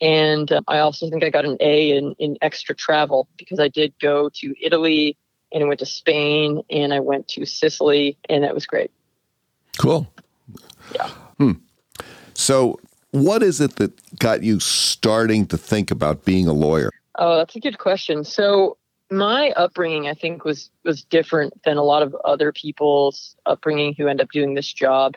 And 0.00 0.50
uh, 0.50 0.62
I 0.66 0.78
also 0.78 1.08
think 1.08 1.22
I 1.22 1.30
got 1.30 1.44
an 1.44 1.56
A 1.60 1.96
in, 1.96 2.14
in 2.18 2.36
extra 2.42 2.74
travel 2.74 3.28
because 3.36 3.60
I 3.60 3.68
did 3.68 3.94
go 4.00 4.30
to 4.40 4.54
Italy 4.60 5.16
and 5.52 5.62
I 5.62 5.66
went 5.66 5.80
to 5.80 5.86
Spain 5.86 6.62
and 6.70 6.92
I 6.92 7.00
went 7.00 7.28
to 7.28 7.44
Sicily 7.44 8.16
and 8.28 8.42
that 8.42 8.54
was 8.54 8.66
great. 8.66 8.90
Cool. 9.78 10.12
Yeah. 10.94 11.08
Hmm. 11.38 11.52
So 12.34 12.80
what 13.12 13.42
is 13.42 13.60
it 13.60 13.76
that 13.76 13.92
got 14.18 14.42
you 14.42 14.58
starting 14.58 15.46
to 15.46 15.56
think 15.56 15.90
about 15.90 16.24
being 16.24 16.48
a 16.48 16.52
lawyer? 16.52 16.90
Oh, 17.16 17.38
that's 17.38 17.54
a 17.54 17.60
good 17.60 17.78
question. 17.78 18.24
So 18.24 18.78
my 19.10 19.50
upbringing, 19.50 20.08
I 20.08 20.14
think, 20.14 20.44
was 20.44 20.70
was 20.84 21.04
different 21.04 21.62
than 21.64 21.76
a 21.76 21.82
lot 21.82 22.02
of 22.02 22.16
other 22.24 22.50
people's 22.50 23.36
upbringing 23.46 23.94
who 23.96 24.08
end 24.08 24.20
up 24.20 24.30
doing 24.30 24.54
this 24.54 24.72
job, 24.72 25.16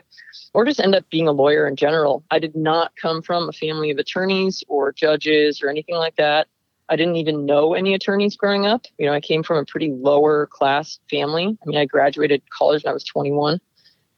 or 0.52 0.64
just 0.64 0.78
end 0.78 0.94
up 0.94 1.08
being 1.10 1.26
a 1.26 1.32
lawyer 1.32 1.66
in 1.66 1.76
general. 1.76 2.22
I 2.30 2.38
did 2.38 2.54
not 2.54 2.92
come 3.00 3.22
from 3.22 3.48
a 3.48 3.52
family 3.52 3.90
of 3.90 3.98
attorneys 3.98 4.62
or 4.68 4.92
judges 4.92 5.62
or 5.62 5.70
anything 5.70 5.96
like 5.96 6.16
that. 6.16 6.48
I 6.88 6.96
didn't 6.96 7.16
even 7.16 7.46
know 7.46 7.74
any 7.74 7.94
attorneys 7.94 8.36
growing 8.36 8.66
up. 8.66 8.86
You 8.98 9.06
know, 9.06 9.12
I 9.12 9.20
came 9.20 9.42
from 9.42 9.56
a 9.56 9.64
pretty 9.64 9.90
lower 9.90 10.46
class 10.46 11.00
family. 11.10 11.56
I 11.60 11.66
mean, 11.66 11.78
I 11.78 11.86
graduated 11.86 12.42
college 12.50 12.84
when 12.84 12.90
I 12.90 12.94
was 12.94 13.04
21 13.04 13.58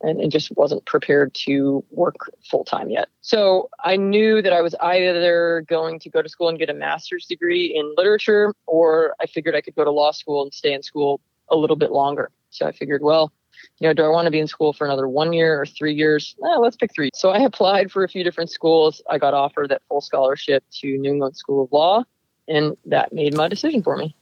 and, 0.00 0.21
and 0.21 0.31
just 0.31 0.50
wasn't 0.57 0.85
prepared 0.87 1.35
to 1.35 1.85
work 1.90 2.17
full 2.49 2.64
time 2.64 2.90
yet. 2.90 3.09
So 3.21 3.69
I 3.85 3.97
knew 3.97 4.40
that 4.43 4.52
I 4.52 4.61
was 4.61 4.75
either 4.81 5.64
going 5.69 5.99
to 6.00 6.11
go 6.11 6.23
to 6.23 6.28
school 6.28 6.49
and 6.49 6.59
get 6.59 6.71
a 6.71 6.75
master's 6.75 7.26
degree 7.26 7.75
in 7.75 7.95
literature, 7.97 8.55
or 8.67 9.14
I 9.21 9.26
figured 9.26 9.55
I 9.55 9.61
could 9.61 9.75
go 9.75 9.85
to 9.85 9.90
law 9.90 10.12
school 10.12 10.43
and 10.43 10.52
stay 10.52 10.73
in 10.73 10.83
school 10.83 11.21
a 11.50 11.57
little 11.57 11.76
bit 11.76 11.90
longer. 11.90 12.31
So 12.50 12.67
I 12.67 12.73
figured, 12.73 13.02
well, 13.02 13.33
you 13.81 13.88
know, 13.88 13.93
do 13.93 14.05
I 14.05 14.09
want 14.09 14.26
to 14.26 14.31
be 14.31 14.38
in 14.38 14.47
school 14.47 14.73
for 14.73 14.85
another 14.85 15.09
one 15.09 15.33
year 15.33 15.61
or 15.61 15.67
three 15.67 15.95
years? 15.95 16.37
Eh, 16.45 16.57
let's 16.59 16.76
pick 16.76 16.95
three. 16.95 17.11
So 17.14 17.31
I 17.31 17.38
applied 17.45 17.90
for 17.90 18.05
a 18.05 18.09
few 18.09 18.25
different 18.25 18.50
schools. 18.50 19.02
I 19.11 19.19
got 19.19 19.35
offered 19.35 19.71
that 19.71 19.83
full 19.88 20.00
scholarship 20.00 20.64
to 20.81 20.87
New 20.99 21.12
England 21.12 21.37
School 21.37 21.64
of 21.64 21.73
Law, 21.73 22.05
and 22.47 22.76
that 22.87 23.12
made 23.12 23.35
my 23.35 23.49
decision 23.49 23.83
for 23.83 23.97
me. 23.97 24.14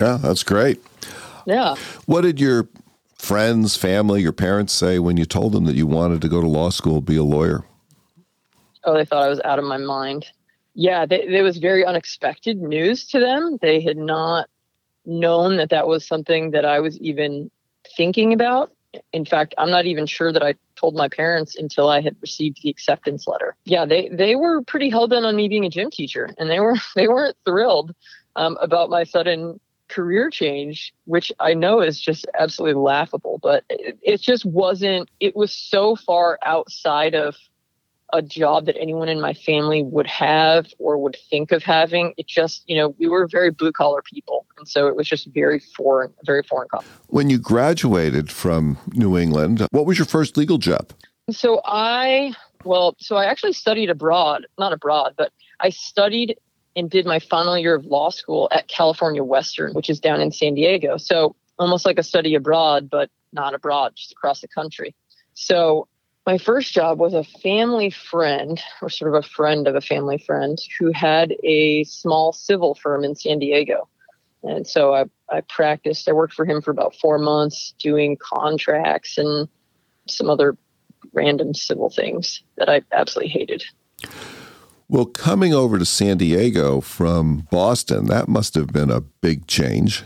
Yeah, 0.00 0.18
that's 0.20 0.42
great. 0.42 0.82
Yeah. 1.46 1.76
What 2.06 2.22
did 2.22 2.38
your 2.38 2.68
friends, 3.18 3.76
family, 3.76 4.22
your 4.22 4.32
parents 4.32 4.72
say 4.72 4.98
when 4.98 5.16
you 5.16 5.24
told 5.24 5.52
them 5.52 5.64
that 5.64 5.76
you 5.76 5.86
wanted 5.86 6.20
to 6.22 6.28
go 6.28 6.40
to 6.40 6.46
law 6.46 6.70
school, 6.70 7.00
be 7.00 7.16
a 7.16 7.24
lawyer? 7.24 7.64
Oh, 8.84 8.94
they 8.94 9.04
thought 9.04 9.24
I 9.24 9.28
was 9.28 9.40
out 9.44 9.58
of 9.58 9.64
my 9.64 9.78
mind. 9.78 10.26
Yeah, 10.74 11.06
they, 11.06 11.22
it 11.22 11.42
was 11.42 11.58
very 11.58 11.84
unexpected 11.84 12.58
news 12.58 13.06
to 13.08 13.18
them. 13.18 13.58
They 13.60 13.80
had 13.80 13.96
not 13.96 14.48
known 15.04 15.56
that 15.56 15.70
that 15.70 15.86
was 15.86 16.06
something 16.06 16.50
that 16.50 16.64
I 16.64 16.80
was 16.80 16.98
even 17.00 17.50
thinking 17.96 18.32
about. 18.32 18.72
In 19.12 19.24
fact, 19.24 19.54
I'm 19.58 19.70
not 19.70 19.86
even 19.86 20.06
sure 20.06 20.32
that 20.32 20.42
I 20.42 20.54
told 20.76 20.94
my 20.94 21.08
parents 21.08 21.56
until 21.56 21.88
I 21.88 22.00
had 22.00 22.16
received 22.20 22.60
the 22.62 22.70
acceptance 22.70 23.26
letter. 23.26 23.56
Yeah, 23.64 23.84
they 23.84 24.08
they 24.08 24.36
were 24.36 24.62
pretty 24.62 24.88
hell 24.88 25.06
bent 25.06 25.26
on 25.26 25.36
me 25.36 25.48
being 25.48 25.66
a 25.66 25.70
gym 25.70 25.90
teacher, 25.90 26.30
and 26.38 26.48
they 26.48 26.60
were 26.60 26.76
they 26.94 27.08
weren't 27.08 27.36
thrilled 27.44 27.94
um, 28.36 28.56
about 28.60 28.88
my 28.88 29.04
sudden 29.04 29.60
career 29.88 30.30
change, 30.30 30.92
which 31.04 31.32
I 31.40 31.54
know 31.54 31.80
is 31.80 32.00
just 32.00 32.26
absolutely 32.38 32.80
laughable. 32.80 33.38
But 33.42 33.64
it, 33.68 33.98
it 34.02 34.20
just 34.20 34.44
wasn't. 34.44 35.08
It 35.20 35.36
was 35.36 35.52
so 35.52 35.96
far 35.96 36.38
outside 36.44 37.14
of 37.14 37.36
a 38.12 38.22
job 38.22 38.66
that 38.66 38.76
anyone 38.78 39.08
in 39.08 39.20
my 39.20 39.34
family 39.34 39.82
would 39.82 40.06
have 40.06 40.66
or 40.78 40.98
would 40.98 41.16
think 41.28 41.52
of 41.52 41.62
having. 41.62 42.14
It 42.16 42.26
just, 42.26 42.62
you 42.68 42.76
know, 42.76 42.94
we 42.98 43.08
were 43.08 43.26
very 43.26 43.50
blue 43.50 43.72
collar 43.72 44.02
people. 44.02 44.46
And 44.58 44.68
so 44.68 44.86
it 44.86 44.96
was 44.96 45.08
just 45.08 45.26
very 45.34 45.58
foreign, 45.58 46.12
very 46.24 46.42
foreign. 46.42 46.68
When 47.08 47.30
you 47.30 47.38
graduated 47.38 48.30
from 48.30 48.78
New 48.92 49.18
England, 49.18 49.66
what 49.70 49.86
was 49.86 49.98
your 49.98 50.06
first 50.06 50.36
legal 50.36 50.58
job? 50.58 50.92
So 51.30 51.60
I, 51.64 52.32
well, 52.64 52.94
so 52.98 53.16
I 53.16 53.24
actually 53.24 53.52
studied 53.52 53.90
abroad, 53.90 54.46
not 54.58 54.72
abroad, 54.72 55.14
but 55.18 55.32
I 55.60 55.70
studied 55.70 56.36
and 56.76 56.90
did 56.90 57.06
my 57.06 57.18
final 57.18 57.58
year 57.58 57.74
of 57.74 57.86
law 57.86 58.10
school 58.10 58.48
at 58.52 58.68
California 58.68 59.24
Western, 59.24 59.72
which 59.72 59.88
is 59.88 59.98
down 59.98 60.20
in 60.20 60.30
San 60.30 60.54
Diego. 60.54 60.98
So 60.98 61.34
almost 61.58 61.86
like 61.86 61.98
a 61.98 62.02
study 62.02 62.34
abroad, 62.34 62.90
but 62.90 63.10
not 63.32 63.54
abroad, 63.54 63.94
just 63.96 64.12
across 64.12 64.42
the 64.42 64.48
country. 64.48 64.94
So 65.34 65.88
my 66.26 66.38
first 66.38 66.72
job 66.72 66.98
was 66.98 67.14
a 67.14 67.24
family 67.24 67.90
friend 67.90 68.60
or 68.82 68.90
sort 68.90 69.14
of 69.14 69.24
a 69.24 69.26
friend 69.26 69.66
of 69.66 69.74
a 69.74 69.80
family 69.80 70.18
friend 70.18 70.58
who 70.78 70.92
had 70.92 71.34
a 71.42 71.84
small 71.84 72.32
civil 72.32 72.74
firm 72.74 73.04
in 73.04 73.14
San 73.14 73.38
Diego. 73.38 73.88
And 74.42 74.66
so 74.66 74.94
I, 74.94 75.04
I 75.30 75.40
practiced, 75.40 76.08
I 76.08 76.12
worked 76.12 76.34
for 76.34 76.44
him 76.44 76.60
for 76.60 76.70
about 76.70 76.94
four 76.96 77.18
months 77.18 77.74
doing 77.78 78.16
contracts 78.16 79.18
and 79.18 79.48
some 80.08 80.28
other 80.28 80.56
random 81.12 81.54
civil 81.54 81.90
things 81.90 82.42
that 82.58 82.68
I 82.68 82.82
absolutely 82.92 83.30
hated. 83.30 83.64
Well, 84.88 85.06
coming 85.06 85.52
over 85.52 85.78
to 85.78 85.84
San 85.84 86.16
Diego 86.16 86.80
from 86.80 87.48
Boston, 87.50 88.06
that 88.06 88.28
must 88.28 88.54
have 88.54 88.68
been 88.68 88.90
a 88.90 89.00
big 89.00 89.48
change. 89.48 90.04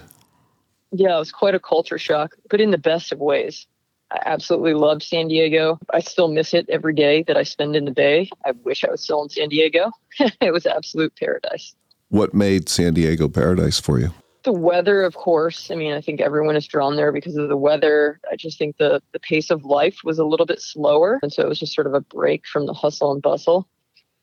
Yeah, 0.90 1.16
it 1.16 1.18
was 1.18 1.32
quite 1.32 1.54
a 1.54 1.60
culture 1.60 1.98
shock, 1.98 2.34
but 2.48 2.60
in 2.60 2.70
the 2.70 2.78
best 2.78 3.12
of 3.12 3.18
ways. 3.18 3.66
I 4.10 4.20
absolutely 4.24 4.74
loved 4.74 5.02
San 5.02 5.28
Diego. 5.28 5.78
I 5.92 6.00
still 6.00 6.28
miss 6.28 6.54
it 6.54 6.68
every 6.68 6.94
day 6.94 7.22
that 7.24 7.36
I 7.36 7.42
spend 7.44 7.76
in 7.76 7.84
the 7.84 7.92
Bay. 7.92 8.28
I 8.44 8.52
wish 8.64 8.82
I 8.82 8.90
was 8.90 9.02
still 9.02 9.22
in 9.22 9.28
San 9.28 9.50
Diego. 9.50 9.92
it 10.40 10.52
was 10.52 10.66
absolute 10.66 11.14
paradise. 11.14 11.74
What 12.08 12.34
made 12.34 12.68
San 12.68 12.94
Diego 12.94 13.28
paradise 13.28 13.78
for 13.78 14.00
you? 14.00 14.12
The 14.42 14.52
weather, 14.52 15.02
of 15.02 15.14
course. 15.14 15.70
I 15.70 15.74
mean, 15.74 15.92
I 15.92 16.00
think 16.00 16.20
everyone 16.20 16.56
is 16.56 16.66
drawn 16.66 16.96
there 16.96 17.12
because 17.12 17.36
of 17.36 17.48
the 17.48 17.56
weather. 17.56 18.18
I 18.32 18.36
just 18.36 18.58
think 18.58 18.78
the, 18.78 19.02
the 19.12 19.20
pace 19.20 19.50
of 19.50 19.64
life 19.64 19.98
was 20.02 20.18
a 20.18 20.24
little 20.24 20.46
bit 20.46 20.60
slower. 20.60 21.20
And 21.22 21.32
so 21.32 21.42
it 21.42 21.48
was 21.48 21.60
just 21.60 21.74
sort 21.74 21.86
of 21.86 21.94
a 21.94 22.00
break 22.00 22.46
from 22.46 22.66
the 22.66 22.72
hustle 22.72 23.12
and 23.12 23.20
bustle. 23.20 23.68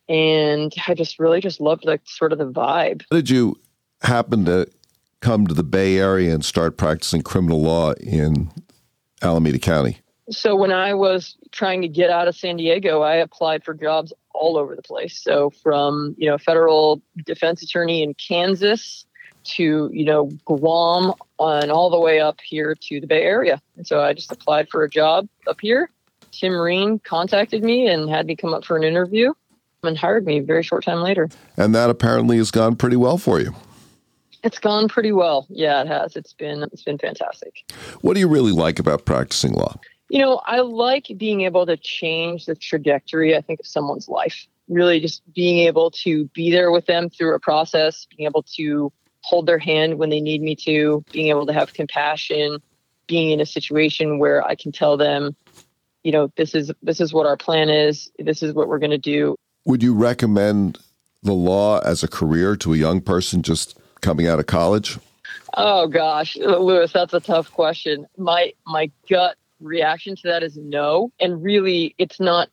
And 0.09 0.73
I 0.87 0.93
just 0.93 1.19
really 1.19 1.41
just 1.41 1.59
loved 1.59 1.85
like 1.85 2.01
sort 2.05 2.31
of 2.31 2.37
the 2.37 2.49
vibe. 2.49 3.03
How 3.11 3.17
did 3.17 3.29
you 3.29 3.59
happen 4.01 4.45
to 4.45 4.67
come 5.19 5.47
to 5.47 5.53
the 5.53 5.63
Bay 5.63 5.97
Area 5.97 6.33
and 6.33 6.45
start 6.45 6.77
practicing 6.77 7.21
criminal 7.21 7.61
law 7.61 7.93
in 7.93 8.49
Alameda 9.21 9.59
County? 9.59 9.97
So 10.29 10.55
when 10.55 10.71
I 10.71 10.93
was 10.93 11.35
trying 11.51 11.81
to 11.81 11.87
get 11.87 12.09
out 12.09 12.27
of 12.27 12.35
San 12.35 12.57
Diego, 12.57 13.01
I 13.01 13.15
applied 13.15 13.63
for 13.63 13.73
jobs 13.73 14.11
all 14.33 14.57
over 14.57 14.75
the 14.75 14.81
place. 14.81 15.21
So 15.21 15.49
from, 15.49 16.15
you 16.17 16.29
know, 16.29 16.37
federal 16.37 17.01
defense 17.25 17.63
attorney 17.63 18.03
in 18.03 18.13
Kansas 18.13 19.05
to, 19.45 19.89
you 19.93 20.05
know, 20.05 20.29
Guam 20.45 21.13
and 21.39 21.71
all 21.71 21.89
the 21.89 21.99
way 21.99 22.19
up 22.19 22.39
here 22.41 22.75
to 22.75 22.99
the 22.99 23.07
Bay 23.07 23.23
Area. 23.23 23.61
And 23.77 23.87
so 23.87 24.01
I 24.01 24.13
just 24.13 24.31
applied 24.31 24.69
for 24.69 24.83
a 24.83 24.89
job 24.89 25.27
up 25.47 25.59
here. 25.61 25.89
Tim 26.31 26.53
Reen 26.53 26.99
contacted 26.99 27.63
me 27.63 27.87
and 27.87 28.09
had 28.09 28.25
me 28.25 28.35
come 28.35 28.53
up 28.53 28.65
for 28.65 28.75
an 28.75 28.83
interview 28.83 29.33
and 29.83 29.97
hired 29.97 30.25
me 30.25 30.39
a 30.39 30.43
very 30.43 30.63
short 30.63 30.83
time 30.83 31.01
later. 31.01 31.29
And 31.55 31.73
that 31.75 31.89
apparently 31.89 32.37
has 32.37 32.51
gone 32.51 32.75
pretty 32.75 32.95
well 32.95 33.17
for 33.17 33.39
you. 33.39 33.55
It's 34.43 34.59
gone 34.59 34.87
pretty 34.87 35.11
well. 35.11 35.45
Yeah, 35.49 35.81
it 35.81 35.87
has. 35.87 36.15
It's 36.15 36.33
been 36.33 36.63
it's 36.71 36.83
been 36.83 36.97
fantastic. 36.97 37.71
What 38.01 38.13
do 38.13 38.19
you 38.19 38.27
really 38.27 38.51
like 38.51 38.79
about 38.79 39.05
practicing 39.05 39.53
law? 39.53 39.75
You 40.09 40.19
know, 40.19 40.41
I 40.45 40.61
like 40.61 41.11
being 41.17 41.41
able 41.41 41.65
to 41.65 41.75
change 41.75 42.45
the 42.45 42.55
trajectory, 42.55 43.35
I 43.35 43.41
think, 43.41 43.59
of 43.59 43.67
someone's 43.67 44.07
life. 44.07 44.47
Really 44.69 44.99
just 44.99 45.21
being 45.33 45.67
able 45.67 45.91
to 45.91 46.25
be 46.29 46.51
there 46.51 46.71
with 46.71 46.85
them 46.85 47.09
through 47.09 47.35
a 47.35 47.39
process, 47.39 48.07
being 48.15 48.27
able 48.27 48.43
to 48.55 48.91
hold 49.21 49.47
their 49.47 49.59
hand 49.59 49.97
when 49.97 50.09
they 50.09 50.21
need 50.21 50.41
me 50.41 50.55
to, 50.55 51.03
being 51.11 51.27
able 51.27 51.45
to 51.45 51.53
have 51.53 51.73
compassion, 51.73 52.59
being 53.07 53.31
in 53.31 53.41
a 53.41 53.45
situation 53.45 54.19
where 54.19 54.45
I 54.45 54.55
can 54.55 54.71
tell 54.71 54.95
them, 54.97 55.35
you 56.03 56.11
know, 56.11 56.31
this 56.37 56.53
is 56.53 56.71
this 56.81 57.01
is 57.01 57.13
what 57.13 57.25
our 57.25 57.37
plan 57.37 57.69
is, 57.69 58.11
this 58.19 58.43
is 58.43 58.53
what 58.53 58.67
we're 58.67 58.79
going 58.79 58.91
to 58.91 58.97
do. 58.97 59.35
Would 59.67 59.83
you 59.83 59.93
recommend 59.93 60.79
the 61.23 61.33
law 61.33 61.79
as 61.79 62.01
a 62.01 62.07
career 62.07 62.55
to 62.55 62.73
a 62.73 62.77
young 62.77 63.01
person 63.01 63.41
just 63.41 63.77
coming 63.99 64.25
out 64.25 64.39
of 64.39 64.45
college? 64.45 64.97
Oh 65.55 65.87
gosh, 65.87 66.37
Louis, 66.37 66.89
that's 66.93 67.13
a 67.13 67.19
tough 67.19 67.51
question. 67.51 68.07
My 68.17 68.53
my 68.65 68.89
gut 69.09 69.35
reaction 69.59 70.15
to 70.15 70.21
that 70.29 70.41
is 70.41 70.55
no, 70.55 71.11
and 71.19 71.43
really, 71.43 71.95
it's 71.97 72.17
not 72.17 72.47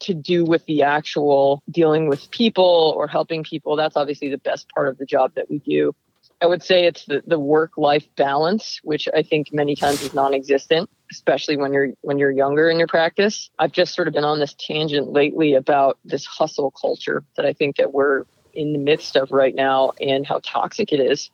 to 0.00 0.12
do 0.12 0.44
with 0.44 0.66
the 0.66 0.82
actual 0.82 1.62
dealing 1.70 2.08
with 2.08 2.28
people 2.32 2.92
or 2.96 3.06
helping 3.06 3.44
people. 3.44 3.76
That's 3.76 3.96
obviously 3.96 4.28
the 4.28 4.38
best 4.38 4.68
part 4.70 4.88
of 4.88 4.98
the 4.98 5.06
job 5.06 5.34
that 5.36 5.48
we 5.48 5.60
do. 5.60 5.94
I 6.42 6.46
would 6.46 6.62
say 6.62 6.84
it's 6.84 7.06
the, 7.06 7.22
the 7.26 7.38
work 7.38 7.72
life 7.78 8.04
balance, 8.16 8.80
which 8.82 9.08
I 9.14 9.22
think 9.22 9.52
many 9.52 9.74
times 9.74 10.02
is 10.02 10.12
non 10.12 10.34
existent, 10.34 10.90
especially 11.10 11.56
when 11.56 11.72
you're 11.72 11.90
when 12.02 12.18
you're 12.18 12.30
younger 12.30 12.68
in 12.68 12.78
your 12.78 12.88
practice. 12.88 13.50
I've 13.58 13.72
just 13.72 13.94
sort 13.94 14.06
of 14.06 14.14
been 14.14 14.24
on 14.24 14.38
this 14.38 14.54
tangent 14.58 15.12
lately 15.12 15.54
about 15.54 15.98
this 16.04 16.26
hustle 16.26 16.72
culture 16.72 17.24
that 17.36 17.46
I 17.46 17.52
think 17.52 17.76
that 17.76 17.94
we're 17.94 18.24
in 18.52 18.72
the 18.72 18.78
midst 18.78 19.16
of 19.16 19.30
right 19.30 19.54
now 19.54 19.92
and 20.00 20.26
how 20.26 20.40
toxic 20.42 20.92
it 20.92 21.00
is. 21.00 21.30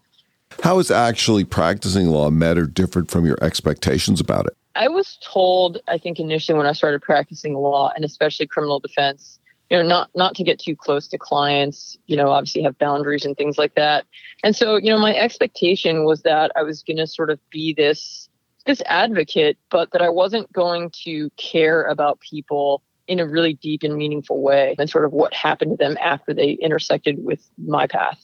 How 0.62 0.78
is 0.78 0.90
actually 0.90 1.44
practicing 1.44 2.08
law 2.08 2.30
met 2.30 2.58
or 2.58 2.66
different 2.66 3.10
from 3.10 3.24
your 3.24 3.42
expectations 3.42 4.20
about 4.20 4.46
it? 4.46 4.56
I 4.74 4.88
was 4.88 5.18
told, 5.22 5.78
I 5.88 5.98
think 5.98 6.18
initially 6.18 6.56
when 6.56 6.66
I 6.66 6.72
started 6.72 7.02
practicing 7.02 7.54
law 7.54 7.92
and 7.94 8.04
especially 8.04 8.46
criminal 8.46 8.80
defense, 8.80 9.38
you 9.72 9.78
know, 9.78 9.88
not 9.88 10.10
not 10.14 10.34
to 10.34 10.44
get 10.44 10.58
too 10.58 10.76
close 10.76 11.08
to 11.08 11.16
clients, 11.16 11.96
you 12.06 12.14
know, 12.14 12.28
obviously 12.28 12.62
have 12.62 12.76
boundaries 12.76 13.24
and 13.24 13.34
things 13.38 13.56
like 13.56 13.74
that. 13.74 14.04
And 14.44 14.54
so, 14.54 14.76
you 14.76 14.90
know, 14.90 14.98
my 14.98 15.14
expectation 15.14 16.04
was 16.04 16.20
that 16.22 16.52
I 16.54 16.62
was 16.62 16.82
going 16.82 16.98
to 16.98 17.06
sort 17.06 17.30
of 17.30 17.40
be 17.48 17.72
this 17.72 18.28
this 18.66 18.82
advocate, 18.84 19.56
but 19.70 19.90
that 19.92 20.02
I 20.02 20.10
wasn't 20.10 20.52
going 20.52 20.90
to 21.04 21.30
care 21.38 21.84
about 21.84 22.20
people 22.20 22.82
in 23.08 23.18
a 23.18 23.26
really 23.26 23.54
deep 23.54 23.82
and 23.82 23.96
meaningful 23.96 24.42
way 24.42 24.76
and 24.78 24.90
sort 24.90 25.06
of 25.06 25.12
what 25.12 25.32
happened 25.32 25.70
to 25.70 25.76
them 25.82 25.96
after 26.02 26.34
they 26.34 26.50
intersected 26.50 27.24
with 27.24 27.40
my 27.56 27.86
path. 27.86 28.20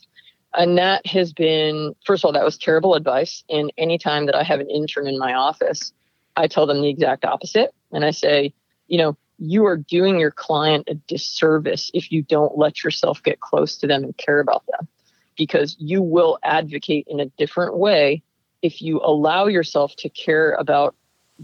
And 0.53 0.77
that 0.77 1.07
has 1.07 1.33
been, 1.33 1.95
first 2.05 2.25
of 2.25 2.27
all, 2.27 2.33
that 2.35 2.45
was 2.45 2.59
terrible 2.59 2.95
advice. 2.95 3.43
And 3.49 3.73
anytime 3.79 4.27
that 4.27 4.35
I 4.35 4.43
have 4.43 4.61
an 4.61 4.69
intern 4.69 5.07
in 5.07 5.19
my 5.19 5.33
office, 5.33 5.93
I 6.37 6.47
tell 6.47 6.67
them 6.67 6.83
the 6.83 6.91
exact 6.91 7.25
opposite. 7.25 7.71
And 7.91 8.05
I 8.05 8.11
say, 8.11 8.53
you 8.87 8.99
know, 8.99 9.17
you 9.39 9.67
are 9.67 9.77
doing 9.77 10.19
your 10.19 10.31
client 10.31 10.89
a 10.89 10.95
disservice 10.95 11.91
if 11.95 12.11
you 12.11 12.23
don't 12.23 12.59
let 12.59 12.83
yourself 12.83 13.23
get 13.23 13.41
close 13.41 13.77
to 13.79 13.87
them 13.87 14.05
and 14.05 14.17
care 14.17 14.41
about 14.41 14.65
them 14.67 14.89
because 15.37 15.77
you 15.79 16.03
will 16.03 16.39
advocate 16.43 17.07
in 17.09 17.21
a 17.21 17.27
different 17.39 17.77
way 17.77 18.23
if 18.63 18.83
you 18.83 19.01
allow 19.03 19.47
yourself 19.47 19.95
to 19.97 20.09
care 20.09 20.55
about 20.55 20.97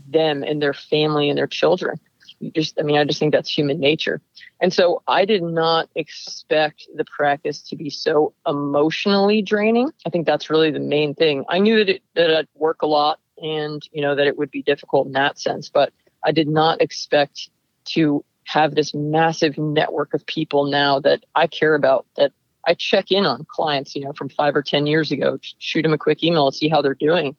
them 0.09 0.43
and 0.43 0.61
their 0.61 0.75
family 0.75 1.29
and 1.29 1.39
their 1.39 1.47
children 1.47 1.99
you 2.45 2.51
just, 2.51 2.79
I 2.79 2.83
mean, 2.83 2.99
I 2.99 3.05
just 3.05 3.19
think 3.19 3.33
that's 3.33 3.51
human 3.51 3.81
nature. 3.81 4.21
And 4.61 4.73
so 4.73 5.03
I 5.07 5.25
did 5.25 5.43
not 5.43 5.89
expect 5.95 6.87
the 6.95 7.05
practice 7.05 7.63
to 7.63 7.77
be 7.77 7.91
so 7.91 8.35
emotionally 8.47 9.43
draining. 9.43 9.91
I 10.07 10.11
think 10.11 10.27
that's 10.27 10.51
really 10.51 10.71
the 10.71 10.81
main 10.81 11.15
thing. 11.15 11.45
I 11.49 11.59
knew 11.59 11.79
that 11.79 11.89
it, 11.89 12.03
that 12.15 12.35
I'd 12.35 12.49
work 12.55 12.83
a 12.83 12.87
lot 12.87 13.19
and, 13.43 13.83
you 13.93 14.03
know, 14.03 14.15
that 14.15 14.27
it 14.27 14.37
would 14.39 14.51
be 14.51 14.63
difficult 14.63 15.07
in 15.07 15.13
that 15.13 15.39
sense, 15.39 15.69
but 15.69 15.93
I 16.23 16.33
did 16.33 16.49
not 16.49 16.81
expect 16.81 17.51
to 17.87 18.25
have 18.45 18.75
this 18.75 18.95
massive 18.95 19.59
network 19.59 20.15
of 20.15 20.25
people 20.27 20.67
now 20.67 21.01
that 21.01 21.25
I 21.35 21.47
care 21.47 21.75
about 21.75 22.07
that 22.17 22.33
I 22.67 22.75
check 22.75 23.11
in 23.11 23.27
on 23.27 23.45
clients, 23.49 23.95
you 23.95 24.05
know, 24.05 24.13
from 24.13 24.29
five 24.29 24.57
or 24.57 24.63
10 24.63 24.87
years 24.87 25.13
ago, 25.13 25.39
shoot 25.59 25.83
them 25.83 25.93
a 25.93 25.99
quick 25.99 26.23
email 26.23 26.47
and 26.47 26.55
see 26.55 26.69
how 26.69 26.83
they're 26.83 26.95
doing. 26.95 27.37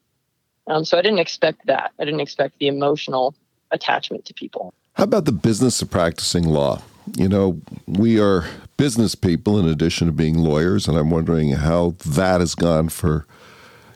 Um, 0.68 0.86
so 0.86 0.98
I 0.98 1.02
didn't 1.02 1.20
expect 1.20 1.66
that. 1.68 1.92
I 2.00 2.06
didn't 2.06 2.20
expect 2.20 2.58
the 2.60 2.68
emotional 2.68 3.36
attachment 3.72 4.26
to 4.26 4.34
people. 4.34 4.74
How 4.94 5.04
about 5.04 5.26
the 5.26 5.32
business 5.32 5.82
of 5.82 5.92
practicing 5.92 6.48
law? 6.48 6.82
You 7.18 7.30
know, 7.30 7.62
we 7.86 8.20
are 8.20 8.46
business 8.78 9.14
people 9.14 9.60
in 9.60 9.68
addition 9.68 10.08
to 10.08 10.14
being 10.14 10.38
lawyers, 10.38 10.88
and 10.88 10.98
I'm 10.98 11.10
wondering 11.10 11.52
how 11.52 11.96
that 12.06 12.40
has 12.40 12.56
gone 12.56 12.90
for 12.90 13.28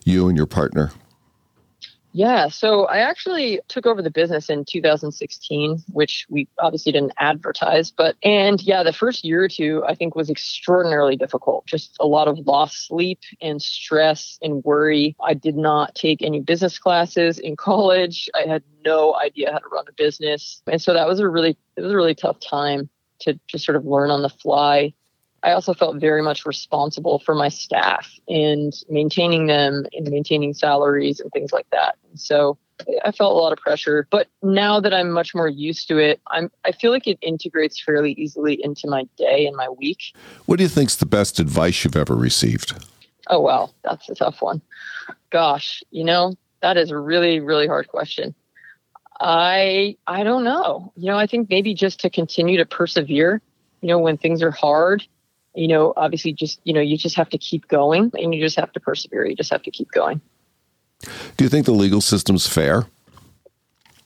you 0.06 0.28
and 0.28 0.38
your 0.38 0.46
partner. 0.46 0.92
Yeah, 2.12 2.48
so 2.48 2.86
I 2.86 3.00
actually 3.00 3.62
took 3.68 3.86
over 3.86 4.02
the 4.02 4.10
business 4.10 4.50
in 4.50 4.66
2016, 4.66 5.84
which 5.92 6.26
we 6.30 6.48
obviously 6.58 6.92
didn't 6.92 7.14
advertise. 7.20 7.92
But, 7.92 8.16
and 8.24 8.62
yeah, 8.62 8.82
the 8.82 8.94
first 8.94 9.24
year 9.24 9.44
or 9.44 9.48
two, 9.48 9.84
I 9.88 9.94
think 9.94 10.16
was 10.16 10.30
extraordinarily 10.30 11.16
difficult. 11.16 11.68
Just 11.68 11.96
a 12.00 12.08
lot 12.08 12.28
of 12.28 12.40
lost 12.40 12.88
sleep 12.88 13.20
and 13.42 13.62
stress 13.62 14.40
and 14.42 14.64
worry. 14.64 15.16
I 15.24 15.36
did 15.36 15.56
not 15.56 15.94
take 15.94 16.24
any 16.24 16.40
business 16.40 16.80
classes 16.80 17.38
in 17.38 17.56
college. 17.56 18.28
I 18.34 18.48
had 18.48 18.64
no 18.84 19.16
idea 19.16 19.52
how 19.52 19.60
to 19.60 19.68
run 19.72 19.86
a 19.88 19.94
business. 19.94 20.64
And 20.66 20.82
so 20.82 20.94
that 20.94 21.08
was 21.08 21.20
a 21.20 21.30
really, 21.30 21.58
it 21.76 21.82
was 21.82 21.92
a 21.92 21.96
really 21.96 22.16
tough 22.16 22.40
time 22.40 22.90
to 23.20 23.40
just 23.48 23.66
sort 23.66 23.76
of 23.76 23.86
learn 23.86 24.10
on 24.10 24.24
the 24.24 24.30
fly 24.30 24.94
I 25.44 25.52
also 25.52 25.74
felt 25.74 25.98
very 25.98 26.22
much 26.22 26.46
responsible 26.46 27.20
for 27.20 27.36
my 27.36 27.50
staff 27.50 28.12
and 28.28 28.74
maintaining 28.90 29.48
them 29.48 29.86
and 29.94 30.10
maintaining 30.10 30.54
salaries 30.54 31.20
and 31.20 31.32
things 31.32 31.54
like 31.54 31.70
that. 31.72 31.96
So 32.16 32.58
I 33.04 33.12
felt 33.12 33.34
a 33.34 33.38
lot 33.38 33.52
of 33.52 33.60
pressure, 33.60 34.08
but 34.10 34.28
now 34.42 34.80
that 34.80 34.94
I'm 34.94 35.12
much 35.12 35.36
more 35.36 35.48
used 35.48 35.88
to 35.90 35.98
it, 35.98 36.22
I'm 36.28 36.52
I 36.66 36.72
feel 36.72 36.92
like 36.92 37.08
it 37.08 37.18
integrates 37.22 37.82
fairly 37.82 38.14
easily 38.14 38.60
into 38.64 38.88
my 38.88 39.06
day 39.18 39.46
and 39.46 39.56
my 39.56 39.70
week. 39.70 40.16
What 40.46 40.58
do 40.58 40.64
you 40.64 40.70
think's 40.70 40.96
the 40.96 41.06
best 41.06 41.40
advice 41.40 41.84
you've 41.84 41.96
ever 41.96 42.16
received? 42.16 42.86
Oh 43.28 43.42
wow, 43.42 43.72
that's 43.84 44.10
a 44.10 44.16
tough 44.16 44.42
one. 44.42 44.62
Gosh, 45.30 45.84
you 45.92 46.04
know, 46.04 46.36
that 46.62 46.78
is 46.78 46.92
a 46.92 46.98
really 46.98 47.40
really 47.40 47.68
hard 47.68 47.88
question. 47.88 48.34
I 49.20 49.98
I 50.08 50.24
don't 50.24 50.44
know. 50.44 50.94
You 50.96 51.12
know, 51.12 51.18
I 51.18 51.28
think 51.28 51.50
maybe 51.50 51.74
just 51.74 52.00
to 52.02 52.10
continue 52.10 52.58
to 52.58 52.66
persevere, 52.66 53.42
you 53.82 53.90
know, 53.90 54.00
when 54.00 54.18
things 54.18 54.42
are 54.42 54.52
hard 54.52 55.06
you 55.54 55.68
know, 55.68 55.94
obviously 55.98 56.34
just, 56.34 56.60
you 56.64 56.74
know, 56.74 56.82
you 56.82 56.98
just 56.98 57.16
have 57.16 57.30
to 57.30 57.38
keep 57.38 57.68
going 57.68 58.12
and 58.14 58.34
you 58.34 58.42
just 58.42 58.56
have 58.58 58.72
to 58.74 58.80
persevere. 58.80 59.26
You 59.26 59.36
just 59.36 59.52
have 59.52 59.64
to 59.64 59.72
keep 59.72 59.92
going. 59.92 60.22
Do 61.38 61.44
you 61.44 61.50
think 61.50 61.66
the 61.66 61.72
legal 61.72 62.02
system's 62.02 62.48
fair? 62.48 62.86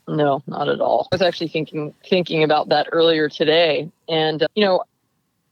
No, 0.08 0.44
not 0.48 0.68
at 0.68 0.82
all. 0.82 1.08
I 1.12 1.16
was 1.16 1.22
actually 1.22 1.48
thinking 1.48 1.94
thinking 2.08 2.44
about 2.44 2.70
that 2.70 2.88
earlier 2.92 3.30
today 3.30 3.90
and 4.10 4.44
uh, 4.44 4.48
you 4.54 4.66
know, 4.66 4.84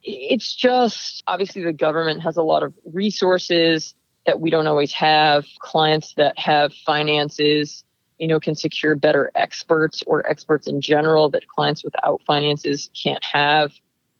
it's 0.04 0.54
just 0.54 1.24
obviously 1.28 1.64
the 1.64 1.74
government 1.74 2.22
has 2.22 2.38
a 2.38 2.44
lot 2.44 2.64
of 2.64 2.74
resources 2.86 3.94
that 4.26 4.40
we 4.40 4.50
don't 4.50 4.68
always 4.68 4.92
have. 4.94 5.46
Clients 5.60 6.14
that 6.16 6.38
have 6.38 6.74
finances, 6.86 7.84
you 8.18 8.28
know, 8.28 8.40
can 8.40 8.56
secure 8.56 8.96
better 8.96 9.32
experts 9.36 10.04
or 10.06 10.28
experts 10.30 10.68
in 10.68 10.82
general 10.82 11.30
that 11.30 11.48
clients 11.48 11.84
without 11.84 12.22
finances 12.26 12.90
can't 13.02 13.24
have. 13.24 13.72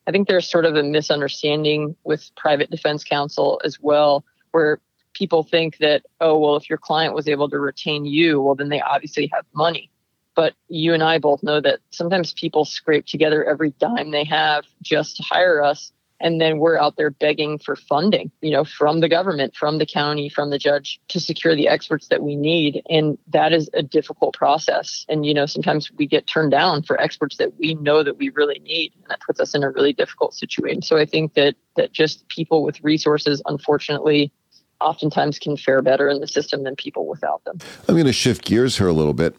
I 0.08 0.12
think 0.12 0.28
there's 0.28 0.50
sort 0.50 0.66
of 0.66 0.76
a 0.76 0.84
misunderstanding 0.84 1.96
with 2.04 2.32
private 2.36 2.72
defense 2.72 3.04
counsel 3.04 3.62
as 3.64 3.80
well, 3.80 4.26
where 4.52 4.80
people 5.14 5.44
think 5.44 5.78
that, 5.78 6.04
oh, 6.20 6.38
well, 6.38 6.56
if 6.56 6.70
your 6.70 6.78
client 6.78 7.14
was 7.14 7.28
able 7.28 7.50
to 7.50 7.60
retain 7.60 8.06
you, 8.06 8.42
well, 8.42 8.56
then 8.56 8.70
they 8.70 8.82
obviously 8.82 9.30
have 9.34 9.46
money. 9.54 9.90
But 10.36 10.54
you 10.70 10.94
and 10.94 11.04
I 11.04 11.20
both 11.20 11.44
know 11.44 11.60
that 11.62 11.80
sometimes 11.92 12.34
people 12.34 12.66
scrape 12.66 13.06
together 13.06 13.44
every 13.44 13.72
dime 13.80 14.12
they 14.12 14.24
have 14.24 14.66
just 14.82 15.18
to 15.18 15.24
hire 15.24 15.62
us 15.62 15.92
and 16.22 16.40
then 16.40 16.60
we're 16.60 16.78
out 16.78 16.96
there 16.98 17.10
begging 17.10 17.58
for 17.58 17.76
funding 17.76 18.32
you 18.42 18.52
know 18.52 18.64
from 18.64 19.00
the 19.00 19.10
government 19.10 19.56
from 19.56 19.78
the 19.78 19.86
county 19.86 20.30
from 20.30 20.50
the 20.50 20.58
judge 20.58 21.00
to 21.08 21.20
secure 21.20 21.56
the 21.56 21.68
experts 21.68 22.08
that 22.08 22.24
we 22.24 22.36
need. 22.36 22.82
And 22.90 23.18
that 23.28 23.54
is 23.54 23.70
a 23.74 23.84
difficult 23.84 24.36
process. 24.36 25.06
And 25.10 25.26
you 25.26 25.34
know 25.34 25.46
sometimes 25.46 25.92
we 25.92 26.06
get 26.06 26.28
turned 26.28 26.52
down 26.52 26.84
for 26.84 27.00
experts 27.00 27.38
that 27.38 27.58
we 27.58 27.76
know 27.76 28.04
that 28.04 28.18
we 28.18 28.30
really 28.30 28.60
need. 28.60 28.94
And 28.96 29.06
that 29.10 29.22
puts 29.22 29.40
us 29.40 29.56
in 29.56 29.64
a 29.64 29.70
really 29.70 29.94
difficult 29.94 30.34
situation. 30.34 30.82
So 30.82 30.98
i 30.98 31.06
think 31.06 31.34
that 31.34 31.56
that 31.76 31.92
just 31.92 32.28
people 32.28 32.64
with 32.64 32.82
resources 32.84 33.42
unfortunately 33.46 34.32
oftentimes 34.80 35.38
can 35.38 35.56
fare 35.56 35.82
better 35.82 36.10
in 36.10 36.20
the 36.20 36.28
system 36.28 36.64
than 36.64 36.76
people 36.76 37.06
without 37.06 37.44
them. 37.46 37.60
I'm 37.88 37.94
going 37.94 38.08
to 38.08 38.14
shift 38.14 38.44
gears 38.44 38.80
here 38.80 38.88
a 38.88 38.94
little 38.94 39.14
bit. 39.14 39.36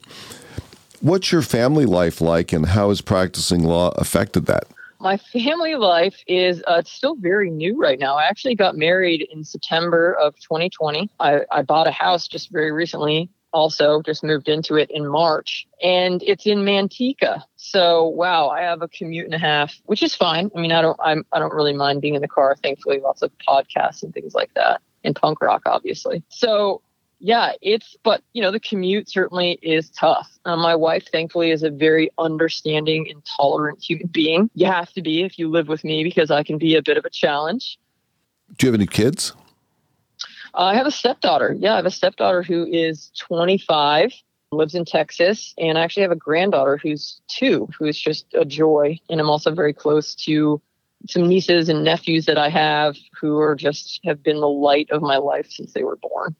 What's 1.01 1.33
your 1.33 1.41
family 1.41 1.85
life 1.85 2.21
like 2.21 2.53
and 2.53 2.67
how 2.67 2.87
has 2.87 3.01
practicing 3.01 3.61
law 3.61 3.89
affected 3.97 4.45
that 4.45 4.67
my 5.03 5.17
family 5.17 5.75
life 5.75 6.15
is 6.27 6.63
uh, 6.65 6.81
still 6.83 7.15
very 7.15 7.51
new 7.51 7.77
right 7.77 7.99
now. 7.99 8.15
I 8.15 8.23
actually 8.23 8.55
got 8.55 8.75
married 8.77 9.27
in 9.31 9.43
September 9.43 10.13
of 10.13 10.35
2020. 10.39 11.09
I, 11.19 11.41
I 11.51 11.61
bought 11.61 11.87
a 11.87 11.91
house 11.91 12.27
just 12.27 12.49
very 12.51 12.71
recently 12.71 13.29
also 13.53 14.01
just 14.01 14.23
moved 14.23 14.49
into 14.49 14.75
it 14.75 14.89
in 14.89 15.07
March 15.07 15.67
and 15.81 16.23
it's 16.23 16.45
in 16.45 16.59
Manteca. 16.59 17.43
So 17.55 18.07
wow, 18.07 18.49
I 18.49 18.61
have 18.61 18.81
a 18.81 18.87
commute 18.87 19.25
and 19.25 19.35
a 19.35 19.37
half, 19.37 19.79
which 19.85 20.01
is 20.01 20.15
fine. 20.15 20.49
I 20.55 20.59
mean, 20.59 20.71
I 20.71 20.81
don't 20.81 20.99
I'm 20.99 21.23
I 21.31 21.39
don't 21.39 21.53
really 21.53 21.73
mind 21.73 22.01
being 22.01 22.15
in 22.15 22.21
the 22.21 22.27
car. 22.27 22.55
Thankfully, 22.55 22.99
lots 22.99 23.21
of 23.21 23.31
podcasts 23.47 24.03
and 24.03 24.13
things 24.13 24.33
like 24.33 24.51
that 24.55 24.81
and 25.03 25.15
punk 25.15 25.39
rock 25.41 25.61
obviously. 25.65 26.23
So 26.29 26.81
yeah, 27.25 27.53
it's, 27.61 27.95
but 28.03 28.21
you 28.33 28.41
know, 28.41 28.51
the 28.51 28.59
commute 28.59 29.09
certainly 29.09 29.57
is 29.61 29.89
tough. 29.91 30.29
Um, 30.43 30.59
my 30.59 30.75
wife, 30.75 31.07
thankfully, 31.09 31.51
is 31.51 31.63
a 31.63 31.69
very 31.69 32.09
understanding 32.17 33.09
and 33.09 33.23
tolerant 33.23 33.81
human 33.81 34.07
being. 34.07 34.49
You 34.55 34.65
have 34.65 34.91
to 34.91 35.01
be 35.01 35.23
if 35.23 35.39
you 35.39 35.49
live 35.49 35.69
with 35.69 35.85
me 35.85 36.03
because 36.03 36.31
I 36.31 36.43
can 36.43 36.57
be 36.57 36.75
a 36.75 36.81
bit 36.81 36.97
of 36.97 37.05
a 37.05 37.09
challenge. 37.09 37.79
Do 38.57 38.67
you 38.67 38.73
have 38.73 38.79
any 38.79 38.87
kids? 38.87 39.31
Uh, 40.53 40.65
I 40.65 40.75
have 40.75 40.85
a 40.85 40.91
stepdaughter. 40.91 41.55
Yeah, 41.57 41.71
I 41.71 41.75
have 41.77 41.85
a 41.85 41.91
stepdaughter 41.91 42.43
who 42.43 42.65
is 42.65 43.09
25, 43.19 44.11
lives 44.51 44.75
in 44.75 44.83
Texas, 44.83 45.53
and 45.57 45.77
I 45.77 45.81
actually 45.81 46.03
have 46.03 46.11
a 46.11 46.17
granddaughter 46.17 46.77
who's 46.77 47.21
two, 47.29 47.69
who 47.79 47.85
is 47.85 47.97
just 47.97 48.25
a 48.33 48.43
joy. 48.43 48.99
And 49.09 49.21
I'm 49.21 49.29
also 49.29 49.55
very 49.55 49.73
close 49.73 50.13
to 50.25 50.61
some 51.07 51.29
nieces 51.29 51.69
and 51.69 51.85
nephews 51.85 52.25
that 52.25 52.37
I 52.37 52.49
have 52.49 52.97
who 53.17 53.39
are 53.39 53.55
just 53.55 54.01
have 54.03 54.21
been 54.21 54.41
the 54.41 54.49
light 54.49 54.91
of 54.91 55.01
my 55.01 55.15
life 55.15 55.49
since 55.49 55.71
they 55.71 55.85
were 55.85 55.95
born. 55.95 56.35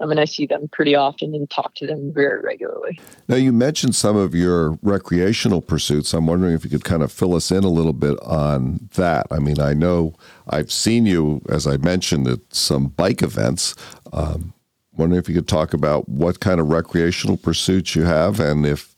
I 0.00 0.06
mean, 0.06 0.18
I 0.18 0.24
see 0.24 0.46
them 0.46 0.68
pretty 0.72 0.94
often 0.94 1.34
and 1.34 1.48
talk 1.48 1.74
to 1.76 1.86
them 1.86 2.12
very 2.12 2.40
regularly. 2.40 3.00
Now, 3.28 3.36
you 3.36 3.52
mentioned 3.52 3.94
some 3.94 4.16
of 4.16 4.34
your 4.34 4.78
recreational 4.82 5.60
pursuits. 5.62 6.12
I'm 6.12 6.26
wondering 6.26 6.54
if 6.54 6.64
you 6.64 6.70
could 6.70 6.84
kind 6.84 7.02
of 7.02 7.10
fill 7.10 7.34
us 7.34 7.50
in 7.50 7.64
a 7.64 7.68
little 7.68 7.92
bit 7.92 8.18
on 8.22 8.88
that. 8.94 9.26
I 9.30 9.38
mean, 9.38 9.60
I 9.60 9.72
know 9.72 10.14
I've 10.48 10.70
seen 10.70 11.06
you, 11.06 11.42
as 11.48 11.66
I 11.66 11.78
mentioned, 11.78 12.28
at 12.28 12.40
some 12.50 12.88
bike 12.88 13.22
events. 13.22 13.74
Um, 14.12 14.52
wondering 14.92 15.18
if 15.18 15.28
you 15.28 15.34
could 15.34 15.48
talk 15.48 15.72
about 15.72 16.08
what 16.08 16.40
kind 16.40 16.60
of 16.60 16.68
recreational 16.68 17.36
pursuits 17.36 17.94
you 17.94 18.04
have 18.04 18.40
and 18.40 18.66
if 18.66 18.96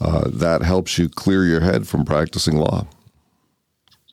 uh, 0.00 0.28
that 0.28 0.62
helps 0.62 0.98
you 0.98 1.08
clear 1.08 1.44
your 1.44 1.60
head 1.60 1.88
from 1.88 2.04
practicing 2.04 2.56
law. 2.56 2.86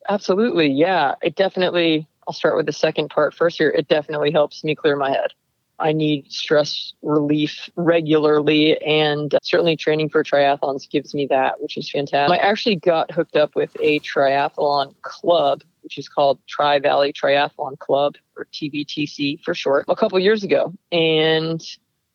Absolutely. 0.10 0.68
Yeah. 0.68 1.16
It 1.22 1.36
definitely, 1.36 2.08
I'll 2.28 2.34
start 2.34 2.56
with 2.58 2.66
the 2.66 2.74
second 2.74 3.10
part 3.10 3.34
first 3.34 3.58
here. 3.58 3.70
It 3.70 3.88
definitely 3.88 4.32
helps 4.32 4.64
me 4.64 4.76
clear 4.76 4.96
my 4.96 5.12
head. 5.12 5.32
I 5.80 5.92
need 5.92 6.32
stress 6.32 6.94
relief 7.02 7.70
regularly, 7.76 8.82
and 8.82 9.36
certainly 9.42 9.76
training 9.76 10.10
for 10.10 10.24
triathlons 10.24 10.90
gives 10.90 11.14
me 11.14 11.28
that, 11.28 11.62
which 11.62 11.78
is 11.78 11.90
fantastic. 11.90 12.40
I 12.40 12.42
actually 12.42 12.78
got 12.78 13.12
hooked 13.12 13.36
up 13.36 13.56
with 13.56 13.76
a 13.82 14.00
triathlon 14.00 14.96
club, 15.02 15.64
which 15.82 15.98
is 15.98 16.08
called 16.08 16.40
Tri 16.48 16.80
Valley 16.80 17.12
Triathlon 17.12 17.78
Club, 17.80 18.16
or 18.38 18.46
TVTC 18.46 19.44
for 19.44 19.54
short, 19.54 19.86
a 19.88 19.96
couple 19.96 20.18
years 20.20 20.44
ago. 20.44 20.74
And 20.92 21.62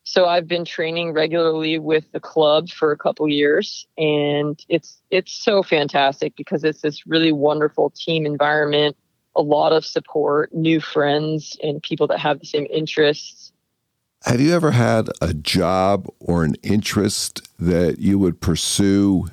so 0.04 0.26
I've 0.26 0.48
been 0.48 0.64
training 0.64 1.12
regularly 1.12 1.78
with 1.78 2.10
the 2.12 2.20
club 2.20 2.70
for 2.70 2.92
a 2.92 2.96
couple 2.96 3.28
years, 3.28 3.86
and 3.98 4.58
it's 4.68 5.00
it's 5.10 5.32
so 5.32 5.62
fantastic 5.62 6.34
because 6.36 6.64
it's 6.64 6.80
this 6.80 7.06
really 7.06 7.32
wonderful 7.32 7.90
team 7.90 8.26
environment 8.26 8.96
a 9.36 9.42
lot 9.42 9.72
of 9.72 9.84
support, 9.84 10.52
new 10.52 10.80
friends, 10.80 11.56
and 11.62 11.82
people 11.82 12.06
that 12.08 12.18
have 12.18 12.40
the 12.40 12.46
same 12.46 12.66
interests. 12.70 13.52
Have 14.24 14.40
you 14.40 14.52
ever 14.54 14.72
had 14.72 15.08
a 15.22 15.32
job 15.32 16.06
or 16.18 16.44
an 16.44 16.54
interest 16.62 17.48
that 17.58 18.00
you 18.00 18.18
would 18.18 18.40
pursue 18.40 19.26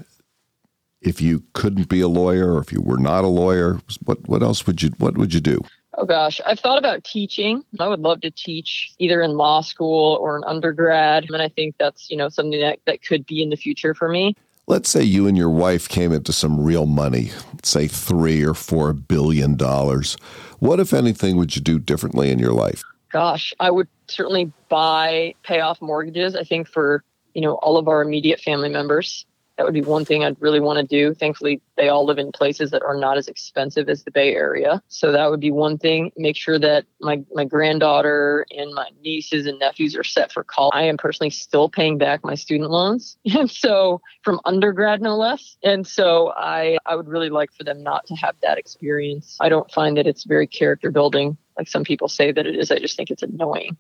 if 1.02 1.22
you 1.22 1.44
couldn't 1.54 1.90
be 1.90 2.00
a 2.00 2.08
lawyer 2.08 2.54
or 2.54 2.60
if 2.60 2.72
you 2.72 2.82
were 2.82 2.98
not 2.98 3.24
a 3.24 3.28
lawyer? 3.28 3.80
What 4.06 4.28
what 4.30 4.42
else 4.42 4.66
would 4.66 4.82
you 4.82 4.92
what 4.98 5.18
would 5.18 5.34
you 5.34 5.42
do? 5.42 5.62
Oh 6.00 6.06
gosh, 6.06 6.40
I've 6.46 6.60
thought 6.60 6.78
about 6.78 7.04
teaching. 7.04 7.64
I 7.80 7.88
would 7.88 8.02
love 8.02 8.22
to 8.22 8.30
teach 8.30 8.92
either 9.00 9.22
in 9.22 9.32
law 9.32 9.62
school 9.62 10.18
or 10.22 10.38
an 10.38 10.44
undergrad. 10.46 11.26
And 11.28 11.42
I 11.42 11.50
think 11.50 11.76
that's, 11.80 12.12
you 12.12 12.18
know, 12.18 12.30
something 12.30 12.60
that, 12.62 12.80
that 12.86 13.02
could 13.02 13.26
be 13.26 13.42
in 13.42 13.50
the 13.50 13.56
future 13.56 13.96
for 13.96 14.08
me. 14.08 14.36
Let's 14.70 14.90
say 14.90 15.02
you 15.02 15.28
and 15.28 15.38
your 15.38 15.50
wife 15.50 15.88
came 15.88 16.12
into 16.12 16.34
some 16.34 16.60
real 16.60 16.86
money, 16.86 17.32
say 17.64 17.88
three 17.88 18.44
or 18.44 18.54
four 18.54 18.92
billion 18.92 19.56
dollars. 19.56 20.18
What, 20.60 20.82
if 20.82 20.92
anything, 20.94 21.38
would 21.38 21.56
you 21.56 21.62
do 21.62 21.80
differently 21.80 22.32
in 22.32 22.40
your 22.40 22.52
life? 22.52 22.84
Gosh, 23.10 23.54
I 23.62 23.72
would 23.72 23.88
certainly 24.08 24.52
buy, 24.68 25.36
pay 25.44 25.62
off 25.62 25.82
mortgages. 25.82 26.36
I 26.36 26.44
think 26.44 26.68
for 26.68 27.02
you 27.34 27.42
know 27.42 27.54
all 27.56 27.78
of 27.78 27.88
our 27.88 28.02
immediate 28.02 28.42
family 28.42 28.68
members, 28.68 29.26
that 29.58 29.66
would 29.66 29.74
be 29.74 29.82
one 29.82 30.06
thing 30.06 30.24
I'd 30.24 30.40
really 30.40 30.60
want 30.60 30.78
to 30.78 30.86
do. 30.86 31.14
Thankfully, 31.14 31.62
they 31.78 31.90
all 31.90 32.06
live 32.06 32.20
in 32.20 32.32
places 32.32 32.72
that 32.72 32.84
are 32.84 32.96
not 32.96 33.18
as 33.18 33.28
expensive 33.28 33.90
as 33.90 34.04
the 34.04 34.12
Bay 34.12 34.36
Area. 34.36 34.82
So 34.88 35.12
that 35.12 35.30
would 35.30 35.40
be 35.40 35.52
one 35.52 35.78
thing. 35.78 36.12
Make 36.16 36.36
sure 36.36 36.60
that 36.60 36.86
my, 37.02 37.24
my 37.34 37.44
granddaughter 37.44 38.46
and 38.52 38.74
my 38.74 38.90
nieces 39.04 39.48
and 39.48 39.60
nephews 39.60 39.96
are 39.96 40.04
set 40.04 40.32
for 40.32 40.44
college. 40.44 40.74
I 40.76 40.84
am 40.84 40.98
personally 40.98 41.32
still 41.32 41.70
paying 41.70 41.98
back 41.98 42.24
my 42.24 42.36
student 42.36 42.70
loans. 42.70 43.18
And 43.26 43.50
so 43.68 44.02
from 44.24 44.40
undergrad, 44.46 45.02
no 45.02 45.18
less. 45.18 45.58
And 45.64 45.86
so 45.88 46.34
I, 46.38 46.78
I 46.86 46.96
would 46.96 47.08
really 47.08 47.30
like 47.30 47.52
for 47.52 47.64
them 47.64 47.82
not 47.82 48.06
to 48.08 48.16
have 48.16 48.36
that 48.44 48.58
experience. 48.58 49.38
I 49.42 49.50
don't 49.50 49.72
find 49.72 49.98
that 49.98 50.08
it's 50.08 50.24
very 50.24 50.48
character 50.48 50.92
building 50.92 51.38
like 51.58 51.68
some 51.68 51.84
people 51.84 52.08
say 52.08 52.32
that 52.32 52.46
it 52.46 52.56
is. 52.56 52.72
I 52.72 52.78
just 52.78 52.96
think 52.96 53.10
it's 53.10 53.24
annoying 53.24 53.78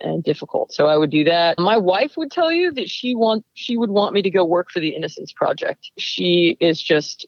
and 0.00 0.24
difficult. 0.24 0.72
So 0.72 0.86
I 0.86 0.96
would 0.96 1.10
do 1.10 1.24
that. 1.24 1.58
My 1.58 1.76
wife 1.76 2.16
would 2.16 2.30
tell 2.30 2.50
you 2.50 2.72
that 2.72 2.88
she 2.88 3.14
want 3.14 3.44
she 3.54 3.76
would 3.76 3.90
want 3.90 4.14
me 4.14 4.22
to 4.22 4.30
go 4.30 4.44
work 4.44 4.70
for 4.70 4.80
the 4.80 4.90
Innocence 4.90 5.32
Project. 5.32 5.90
She 5.98 6.56
is 6.60 6.80
just 6.80 7.26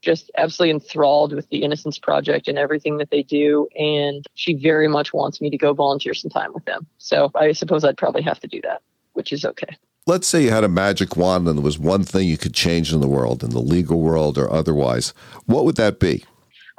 just 0.00 0.30
absolutely 0.36 0.70
enthralled 0.70 1.32
with 1.32 1.48
the 1.50 1.62
Innocence 1.62 1.98
Project 1.98 2.48
and 2.48 2.58
everything 2.58 2.98
that 2.98 3.10
they 3.10 3.22
do. 3.22 3.68
And 3.78 4.26
she 4.34 4.54
very 4.54 4.88
much 4.88 5.12
wants 5.12 5.40
me 5.40 5.48
to 5.50 5.56
go 5.56 5.72
volunteer 5.72 6.12
some 6.12 6.30
time 6.30 6.52
with 6.52 6.64
them. 6.64 6.86
So 6.98 7.30
I 7.34 7.52
suppose 7.52 7.84
I'd 7.84 7.96
probably 7.96 8.22
have 8.22 8.40
to 8.40 8.48
do 8.48 8.60
that, 8.62 8.82
which 9.12 9.32
is 9.32 9.44
okay. 9.44 9.76
Let's 10.04 10.26
say 10.26 10.42
you 10.42 10.50
had 10.50 10.64
a 10.64 10.68
magic 10.68 11.16
wand 11.16 11.46
and 11.46 11.58
there 11.58 11.64
was 11.64 11.78
one 11.78 12.02
thing 12.02 12.26
you 12.26 12.36
could 12.36 12.54
change 12.54 12.92
in 12.92 13.00
the 13.00 13.06
world, 13.06 13.44
in 13.44 13.50
the 13.50 13.60
legal 13.60 14.00
world 14.00 14.36
or 14.36 14.52
otherwise. 14.52 15.14
What 15.46 15.64
would 15.64 15.76
that 15.76 16.00
be? 16.00 16.24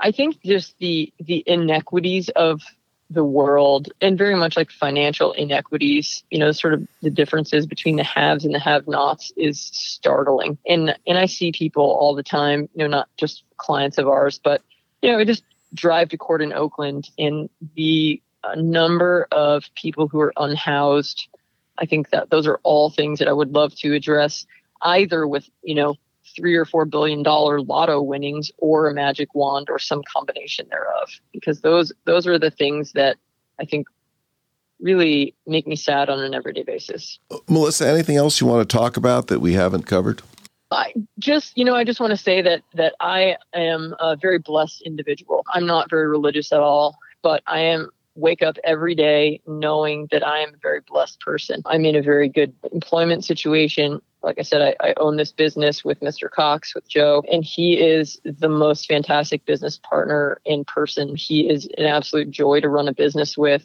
I 0.04 0.12
think 0.12 0.42
just 0.44 0.78
the 0.80 1.12
the 1.20 1.44
inequities 1.48 2.30
of 2.30 2.62
the 3.10 3.24
world 3.24 3.90
and 4.02 4.18
very 4.18 4.36
much 4.36 4.58
like 4.58 4.72
financial 4.72 5.34
inequities 5.34 6.24
you 6.30 6.40
know 6.40 6.52
sort 6.52 6.74
of 6.74 6.88
the 7.02 7.10
differences 7.10 7.66
between 7.66 7.96
the 7.96 8.04
haves 8.04 8.44
and 8.44 8.54
the 8.54 8.60
have 8.60 8.88
nots 8.88 9.32
is 9.38 9.62
startling. 9.62 10.58
And 10.68 10.96
and 11.08 11.18
i 11.18 11.26
see 11.26 11.52
people 11.52 11.84
all 11.84 12.16
the 12.16 12.24
time 12.24 12.70
you 12.74 12.84
know 12.84 12.88
not 12.88 13.08
just 13.18 13.44
clients 13.58 13.98
of 13.98 14.08
ours 14.08 14.40
but 14.44 14.62
you 15.02 15.12
know 15.12 15.20
i 15.20 15.26
just 15.26 15.44
drive 15.74 16.10
to 16.10 16.18
court 16.18 16.42
in 16.42 16.54
oakland 16.54 17.10
and 17.18 17.50
the 17.76 18.22
uh, 18.44 18.56
number 18.56 19.28
of 19.32 19.64
people 19.76 20.08
who 20.08 20.20
are 20.20 20.34
unhoused 20.38 21.28
i 21.78 21.86
think 21.86 22.10
that 22.10 22.30
those 22.30 22.46
are 22.46 22.60
all 22.64 22.90
things 22.90 23.20
that 23.20 23.28
i 23.28 23.34
would 23.34 23.54
love 23.54 23.74
to 23.76 23.94
address 23.94 24.46
either 24.82 25.28
with 25.28 25.50
you 25.64 25.76
know 25.76 25.96
three 26.36 26.56
or 26.56 26.66
four 26.66 26.86
billion 26.86 27.24
dollar 27.24 27.62
lotto 27.62 28.02
winnings 28.02 28.52
or 28.58 28.90
a 28.90 28.94
magic 28.94 29.34
wand 29.34 29.68
or 29.70 29.80
some 29.80 30.02
combination 30.12 30.68
thereof 30.70 31.10
because 31.32 31.62
those 31.62 31.92
those 32.06 32.28
are 32.28 32.40
the 32.40 32.52
things 32.52 32.92
that 32.94 33.18
i 33.60 33.66
think 33.66 33.88
really 34.80 35.34
make 35.48 35.66
me 35.66 35.76
sad 35.76 36.10
on 36.10 36.20
an 36.20 36.34
everyday 36.34 36.64
basis 36.64 37.20
uh, 37.32 37.38
melissa 37.48 37.88
anything 37.88 38.18
else 38.18 38.42
you 38.42 38.48
want 38.48 38.68
to 38.68 38.78
talk 38.78 38.98
about 38.98 39.28
that 39.28 39.40
we 39.40 39.54
haven't 39.54 39.86
covered 39.86 40.22
I 40.72 40.92
just, 41.20 41.56
you 41.56 41.64
know, 41.64 41.76
I 41.76 41.84
just 41.84 42.00
want 42.00 42.12
to 42.12 42.18
say 42.18 42.42
that 42.42 42.64
that 42.74 42.96
I 43.00 43.38
am 43.54 43.94
a 44.00 44.16
very 44.16 44.40
blessed 44.40 44.82
individual. 44.82 45.46
I'm 45.54 45.68
not 45.68 45.88
very 45.88 46.08
religious 46.08 46.52
at 46.52 46.62
all, 46.62 46.98
but 47.22 47.44
I 47.46 47.60
am 47.60 47.90
wake 48.16 48.42
up 48.42 48.58
every 48.64 48.96
day 48.96 49.42
knowing 49.48 50.08
that 50.12 50.26
I 50.26 50.40
am 50.40 50.54
a 50.54 50.58
very 50.58 50.82
blessed 50.82 51.20
person. 51.20 51.62
I'm 51.66 51.86
in 51.86 51.96
a 51.96 52.02
very 52.02 52.30
good 52.30 52.54
employment 52.72 53.26
situation 53.26 54.02
like 54.24 54.40
I 54.40 54.42
said, 54.42 54.62
I, 54.62 54.90
I, 54.90 54.94
own 54.98 55.18
this 55.18 55.32
business 55.32 55.84
with 55.84 56.00
Mr. 56.00 56.32
Cox, 56.32 56.74
with 56.74 56.88
Joe, 56.88 57.24
and 57.30 57.44
he 57.44 57.74
is 57.74 58.20
the 58.24 58.48
most 58.48 58.88
fantastic 58.88 59.46
business 59.46 59.78
partner 59.78 60.40
in 60.46 60.64
person. 60.64 61.16
He 61.16 61.50
is 61.50 61.68
an 61.78 61.86
absolute 61.86 62.32
joy 62.32 62.62
to 62.62 62.70
run 62.70 62.88
a 62.88 62.94
business 62.94 63.38
with. 63.38 63.64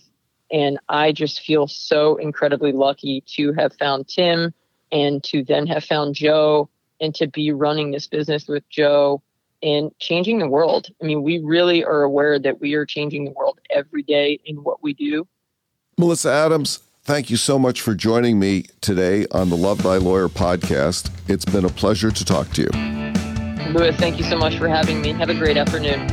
And 0.51 0.79
I 0.89 1.13
just 1.13 1.41
feel 1.41 1.69
so 1.69 2.17
incredibly 2.17 2.73
lucky 2.73 3.23
to 3.37 3.53
have 3.53 3.73
found 3.75 4.09
Tim 4.09 4.53
and 4.91 5.23
to 5.25 5.45
then 5.45 5.67
have 5.69 5.85
found 5.85 6.15
Joe 6.15 6.69
and 7.01 7.15
to 7.15 7.29
be 7.29 7.53
running 7.53 7.93
this 7.93 8.07
business 8.07 8.49
with 8.49 8.69
Joe 8.69 9.23
and 9.63 9.97
changing 9.99 10.39
the 10.39 10.49
world. 10.49 10.89
I 11.01 11.05
mean, 11.05 11.23
we 11.23 11.39
really 11.39 11.85
are 11.85 12.03
aware 12.03 12.39
that 12.39 12.61
we 12.61 12.75
are 12.75 12.87
changing 12.87 13.25
the 13.27 13.31
world 13.33 13.61
every 13.71 14.03
day 14.03 14.41
in 14.45 14.57
what 14.57 14.83
we 14.83 14.95
do. 14.95 15.27
Melissa 15.99 16.31
Adams, 16.31 16.81
Thank 17.09 17.31
you 17.31 17.39
so 17.39 17.59
much 17.59 17.81
for 17.81 17.95
joining 17.95 18.39
me 18.39 18.65
today 18.83 19.25
on 19.33 19.49
the 19.49 19.57
Love 19.57 19.83
Thy 19.83 19.97
Lawyer 19.97 20.29
podcast. 20.29 21.11
It's 21.27 21.47
been 21.47 21.65
a 21.65 21.71
pleasure 21.71 22.11
to 22.11 22.23
talk 22.23 22.51
to 22.51 22.61
you. 22.61 23.73
Louis, 23.73 23.97
thank 23.97 24.19
you 24.19 24.25
so 24.25 24.37
much 24.37 24.59
for 24.59 24.69
having 24.69 25.01
me. 25.01 25.15
Have 25.15 25.31
a 25.31 25.35
great 25.35 25.57
afternoon. 25.57 26.07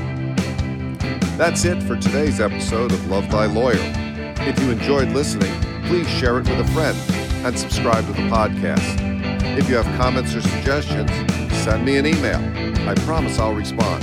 That's 1.38 1.66
it 1.66 1.84
for 1.84 1.98
today's 1.98 2.40
episode 2.40 2.94
of 2.94 3.12
Love 3.12 3.30
Thy 3.30 3.46
Lawyer. 3.46 3.76
If 4.48 4.58
you 4.62 4.72
enjoyed 4.72 5.10
listening, 5.10 5.52
please 5.88 6.08
share 6.08 6.38
it 6.38 6.48
with 6.48 6.62
a 6.62 6.72
friend 6.72 6.98
and 7.46 7.60
subscribe 7.60 8.06
to 8.06 8.14
the 8.14 8.30
podcast. 8.30 9.58
If 9.58 9.68
you 9.68 9.76
have 9.76 9.98
comments 9.98 10.34
or 10.34 10.40
suggestions, 10.40 11.12
send 11.58 11.84
me 11.84 11.98
an 11.98 12.06
email. 12.06 12.40
I 12.88 12.96
promise 13.00 13.38
I'll 13.38 13.54
respond. 13.54 14.02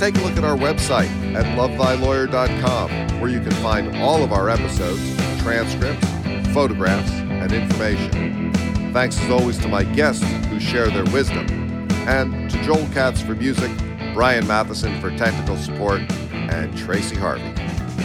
Take 0.00 0.16
a 0.16 0.22
look 0.22 0.36
at 0.36 0.42
our 0.42 0.56
website 0.56 1.36
at 1.36 1.44
lovethylawyer.com, 1.56 3.20
where 3.20 3.30
you 3.30 3.38
can 3.38 3.52
find 3.52 3.96
all 3.98 4.24
of 4.24 4.32
our 4.32 4.50
episodes 4.50 5.22
transcripts, 5.42 6.06
photographs, 6.54 7.10
and 7.10 7.52
information. 7.52 8.52
Thanks 8.92 9.18
as 9.18 9.30
always 9.30 9.58
to 9.58 9.68
my 9.68 9.82
guests 9.82 10.24
who 10.46 10.60
share 10.60 10.88
their 10.88 11.04
wisdom, 11.12 11.46
and 12.06 12.48
to 12.50 12.62
Joel 12.62 12.86
Katz 12.92 13.20
for 13.20 13.34
music, 13.34 13.70
Brian 14.14 14.46
Matheson 14.46 15.00
for 15.00 15.10
technical 15.16 15.56
support, 15.56 16.00
and 16.32 16.76
Tracy 16.78 17.16
Harvey. 17.16 17.52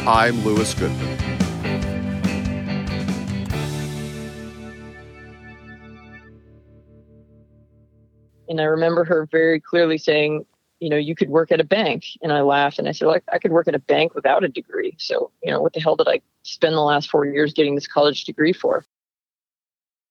I'm 0.07 0.43
Louis 0.43 0.73
Goodman. 0.73 1.17
And 8.49 8.61
I 8.61 8.63
remember 8.63 9.03
her 9.03 9.27
very 9.29 9.59
clearly 9.59 9.97
saying, 9.97 10.45
you 10.79 10.89
know, 10.89 10.97
you 10.97 11.15
could 11.15 11.29
work 11.29 11.51
at 11.51 11.59
a 11.59 11.63
bank. 11.63 12.05
And 12.21 12.31
I 12.31 12.41
laughed 12.41 12.79
and 12.79 12.87
I 12.87 12.91
said, 12.91 13.07
like, 13.07 13.23
I 13.31 13.39
could 13.39 13.51
work 13.51 13.67
at 13.67 13.75
a 13.75 13.79
bank 13.79 14.13
without 14.13 14.43
a 14.43 14.47
degree. 14.47 14.95
So, 14.99 15.31
you 15.43 15.51
know, 15.51 15.61
what 15.61 15.73
the 15.73 15.79
hell 15.79 15.95
did 15.95 16.07
I 16.07 16.21
spend 16.43 16.75
the 16.75 16.81
last 16.81 17.09
four 17.09 17.25
years 17.25 17.53
getting 17.53 17.75
this 17.75 17.87
college 17.87 18.23
degree 18.25 18.53
for? 18.53 18.85